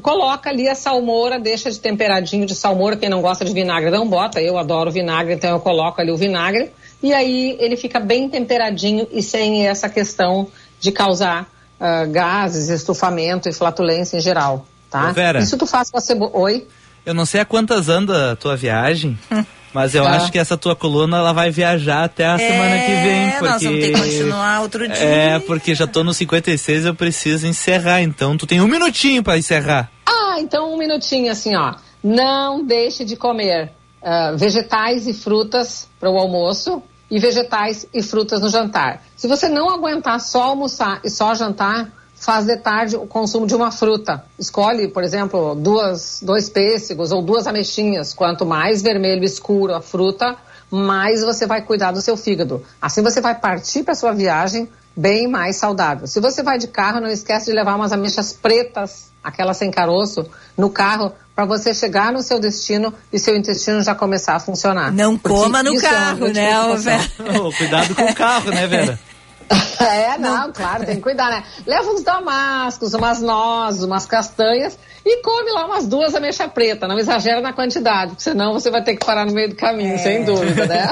[0.00, 4.08] coloca ali a salmoura, deixa de temperadinho de salmoura, quem não gosta de vinagre não
[4.08, 6.70] bota, eu adoro vinagre, então eu coloco ali o vinagre,
[7.02, 10.48] e aí ele fica bem temperadinho e sem essa questão
[10.80, 11.46] de causar
[11.78, 15.10] ah, gases, estufamento e flatulência em geral, tá?
[15.10, 15.40] Ô, Vera.
[15.40, 16.30] Isso tu faz com a cebola.
[16.32, 16.66] Oi?
[17.04, 19.18] Eu não sei a quantas anda a tua viagem,
[19.72, 20.10] mas eu Tá.
[20.16, 23.30] acho que essa tua coluna ela vai viajar até a semana que vem.
[23.30, 23.44] Porque...
[23.46, 24.96] É, nós vamos ter que continuar outro dia.
[24.96, 29.38] É, porque já tô no 56 eu preciso encerrar, então tu tem um minutinho pra
[29.38, 29.90] encerrar.
[30.06, 31.74] Ah, então um minutinho assim, ó.
[32.02, 38.40] Não deixe de comer ah, vegetais e frutas para o almoço e vegetais e frutas
[38.40, 39.02] no jantar.
[39.16, 41.90] Se você não aguentar só almoçar e só jantar,
[42.20, 44.22] faz de tarde o consumo de uma fruta.
[44.38, 48.12] Escolhe, por exemplo, duas, dois pêssegos ou duas ameixinhas.
[48.12, 50.36] Quanto mais vermelho escuro a fruta,
[50.70, 52.62] mais você vai cuidar do seu fígado.
[52.80, 56.06] Assim você vai partir para sua viagem bem mais saudável.
[56.06, 60.26] Se você vai de carro, não esquece de levar umas ameixas pretas, aquelas sem caroço,
[60.58, 64.92] no carro, para você chegar no seu destino e seu intestino já começar a funcionar.
[64.92, 67.46] Não Porque coma no é carro, grande né, preocupação.
[67.46, 69.00] Ô, cuidado com o carro, né, Vera?
[69.80, 71.42] É, não, claro, tem que cuidar, né?
[71.66, 76.86] Leva uns damascos, umas nozes, umas castanhas e come lá umas duas ameixa preta.
[76.86, 79.98] Não exagera na quantidade, porque senão você vai ter que parar no meio do caminho,
[79.98, 80.86] sem dúvida, né?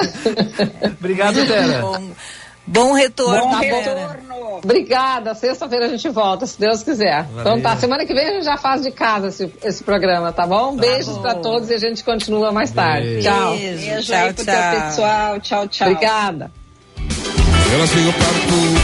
[0.99, 1.81] Obrigado, Tera.
[1.81, 2.09] Bom,
[2.65, 3.47] bom retorno.
[3.47, 3.75] Bom Tera.
[3.77, 4.57] retorno.
[4.63, 5.35] Obrigada.
[5.35, 7.27] Sexta-feira a gente volta, se Deus quiser.
[7.39, 10.45] Então tá, semana que vem a gente já faz de casa esse, esse programa, tá
[10.45, 10.75] bom?
[10.75, 13.07] Beijos pra todos e a gente continua mais tarde.
[13.07, 13.29] Beijo.
[13.29, 13.51] Tchau.
[13.55, 14.85] Beijo, Beijo tchau, aí tchau.
[14.85, 15.39] pessoal.
[15.39, 15.87] Tchau, tchau.
[15.89, 16.58] Obrigada.
[17.71, 18.79] Ela chega para tudo,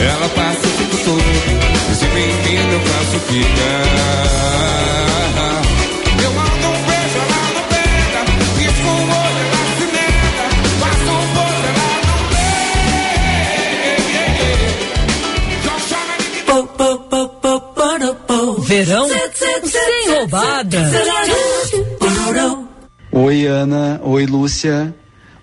[0.00, 1.24] ela passa o tempo todo,
[1.90, 3.84] e sempre entende eu faço ficar.
[6.22, 8.20] Eu mando um beijo, ela não pega,
[8.56, 10.46] pisco o olho, ela se nega,
[10.80, 11.84] passo um pouco, ela
[18.56, 19.08] não Verão
[19.64, 20.80] sem roubada.
[23.12, 24.00] Oi, Ana.
[24.04, 24.94] Oi, Lúcia.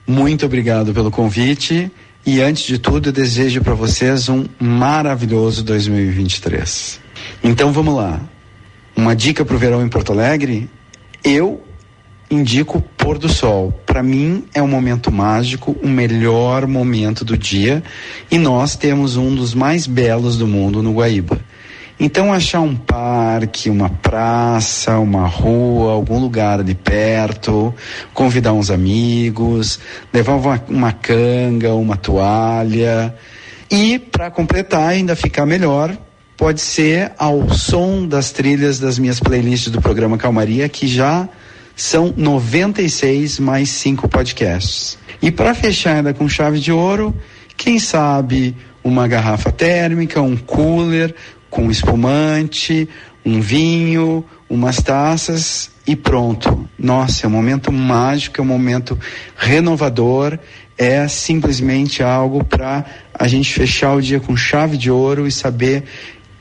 [0.07, 1.91] Muito obrigado pelo convite.
[2.27, 6.99] E antes de tudo, eu desejo para vocês um maravilhoso 2023.
[7.41, 8.19] Então vamos lá.
[8.97, 10.69] Uma dica para o verão em Porto Alegre?
[11.23, 11.63] Eu
[12.29, 13.71] indico o pôr do sol.
[13.85, 17.81] Para mim é um momento mágico, o melhor momento do dia.
[18.29, 21.39] E nós temos um dos mais belos do mundo no Guaíba.
[21.99, 27.73] Então achar um parque, uma praça, uma rua, algum lugar ali perto,
[28.13, 29.79] convidar uns amigos,
[30.13, 33.15] levar uma, uma canga, uma toalha.
[33.69, 35.97] E para completar, ainda ficar melhor,
[36.37, 41.27] pode ser ao som das trilhas das minhas playlists do programa Calmaria, que já
[41.75, 44.99] são 96 mais 5 podcasts.
[45.19, 47.15] E para fechar ainda com chave de ouro,
[47.55, 51.13] quem sabe uma garrafa térmica, um cooler
[51.49, 52.87] com espumante,
[53.25, 56.67] um vinho, umas taças e pronto.
[56.77, 58.97] Nossa, é um momento mágico, é um momento
[59.35, 60.37] renovador,
[60.77, 65.83] é simplesmente algo para a gente fechar o dia com chave de ouro e saber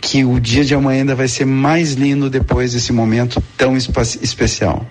[0.00, 4.86] que o dia de amanhã ainda vai ser mais lindo depois desse momento tão especial.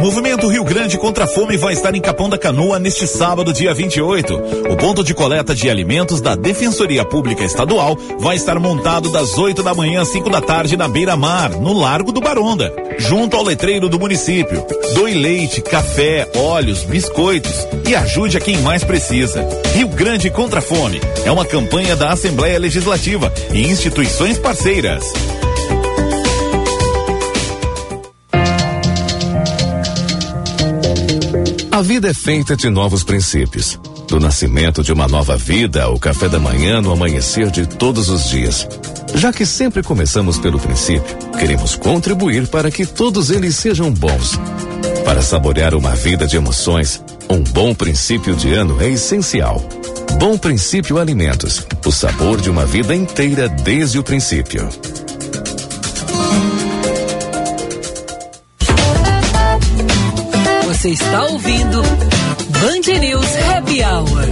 [0.00, 3.74] Movimento Rio Grande contra a Fome vai estar em Capão da Canoa neste sábado, dia
[3.74, 4.34] 28.
[4.70, 9.62] O ponto de coleta de alimentos da Defensoria Pública Estadual vai estar montado das 8
[9.62, 13.90] da manhã às 5 da tarde na beira-mar, no Largo do Baronda, junto ao letreiro
[13.90, 14.64] do município.
[14.94, 19.46] Doe leite, café, óleos, biscoitos e ajude a quem mais precisa.
[19.74, 25.12] Rio Grande contra a Fome é uma campanha da Assembleia Legislativa e instituições parceiras.
[31.80, 33.80] A vida é feita de novos princípios.
[34.06, 38.28] Do nascimento de uma nova vida ao café da manhã no amanhecer de todos os
[38.28, 38.68] dias.
[39.14, 44.38] Já que sempre começamos pelo princípio, queremos contribuir para que todos eles sejam bons.
[45.06, 49.66] Para saborear uma vida de emoções, um bom princípio de ano é essencial.
[50.18, 54.68] Bom Princípio Alimentos, o sabor de uma vida inteira desde o princípio.
[60.80, 64.30] Você está ouvindo Band News Happy Hour.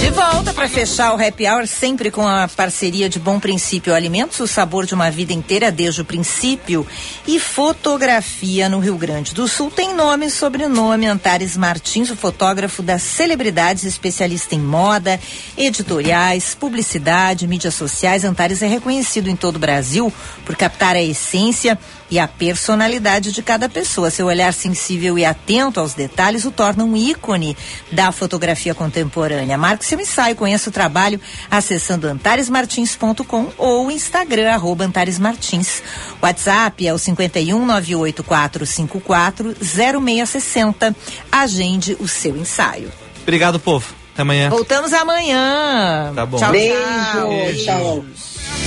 [0.00, 4.40] De volta para fechar o Happy Hour, sempre com a parceria de Bom Princípio Alimentos,
[4.40, 6.84] o sabor de uma vida inteira desde o princípio.
[7.28, 11.06] E fotografia no Rio Grande do Sul tem nome e sobrenome.
[11.06, 15.20] Antares Martins, o fotógrafo das celebridades, especialista em moda,
[15.56, 18.24] editoriais, publicidade, mídias sociais.
[18.24, 20.12] Antares é reconhecido em todo o Brasil
[20.44, 21.78] por captar a essência
[22.10, 24.10] e a personalidade de cada pessoa.
[24.10, 27.56] Seu olhar sensível e atento aos detalhes o torna um ícone
[27.90, 29.58] da fotografia contemporânea.
[29.58, 35.82] Marque seu ensaio, conheça o trabalho acessando antaresmartins.com ou Instagram, arroba Antares Martins.
[36.22, 40.94] WhatsApp é o 51 98454 0660.
[41.30, 42.92] Agende o seu ensaio.
[43.22, 43.94] Obrigado, povo.
[44.12, 44.48] Até amanhã.
[44.48, 46.12] Voltamos amanhã.
[46.14, 46.38] Tá bom.
[46.38, 47.64] Tchau, Beijo, tchau.
[47.64, 48.04] tchau.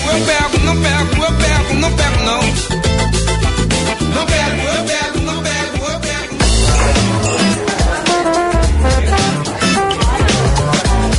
[0.08, 2.97] Eu pego, não pego, eu pego, não pego não.
[4.26, 6.38] Pego, eu pego, pego, eu pego.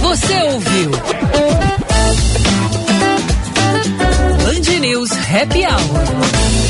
[0.02, 0.90] Você ouviu?
[4.44, 6.67] Band News Happy Hour.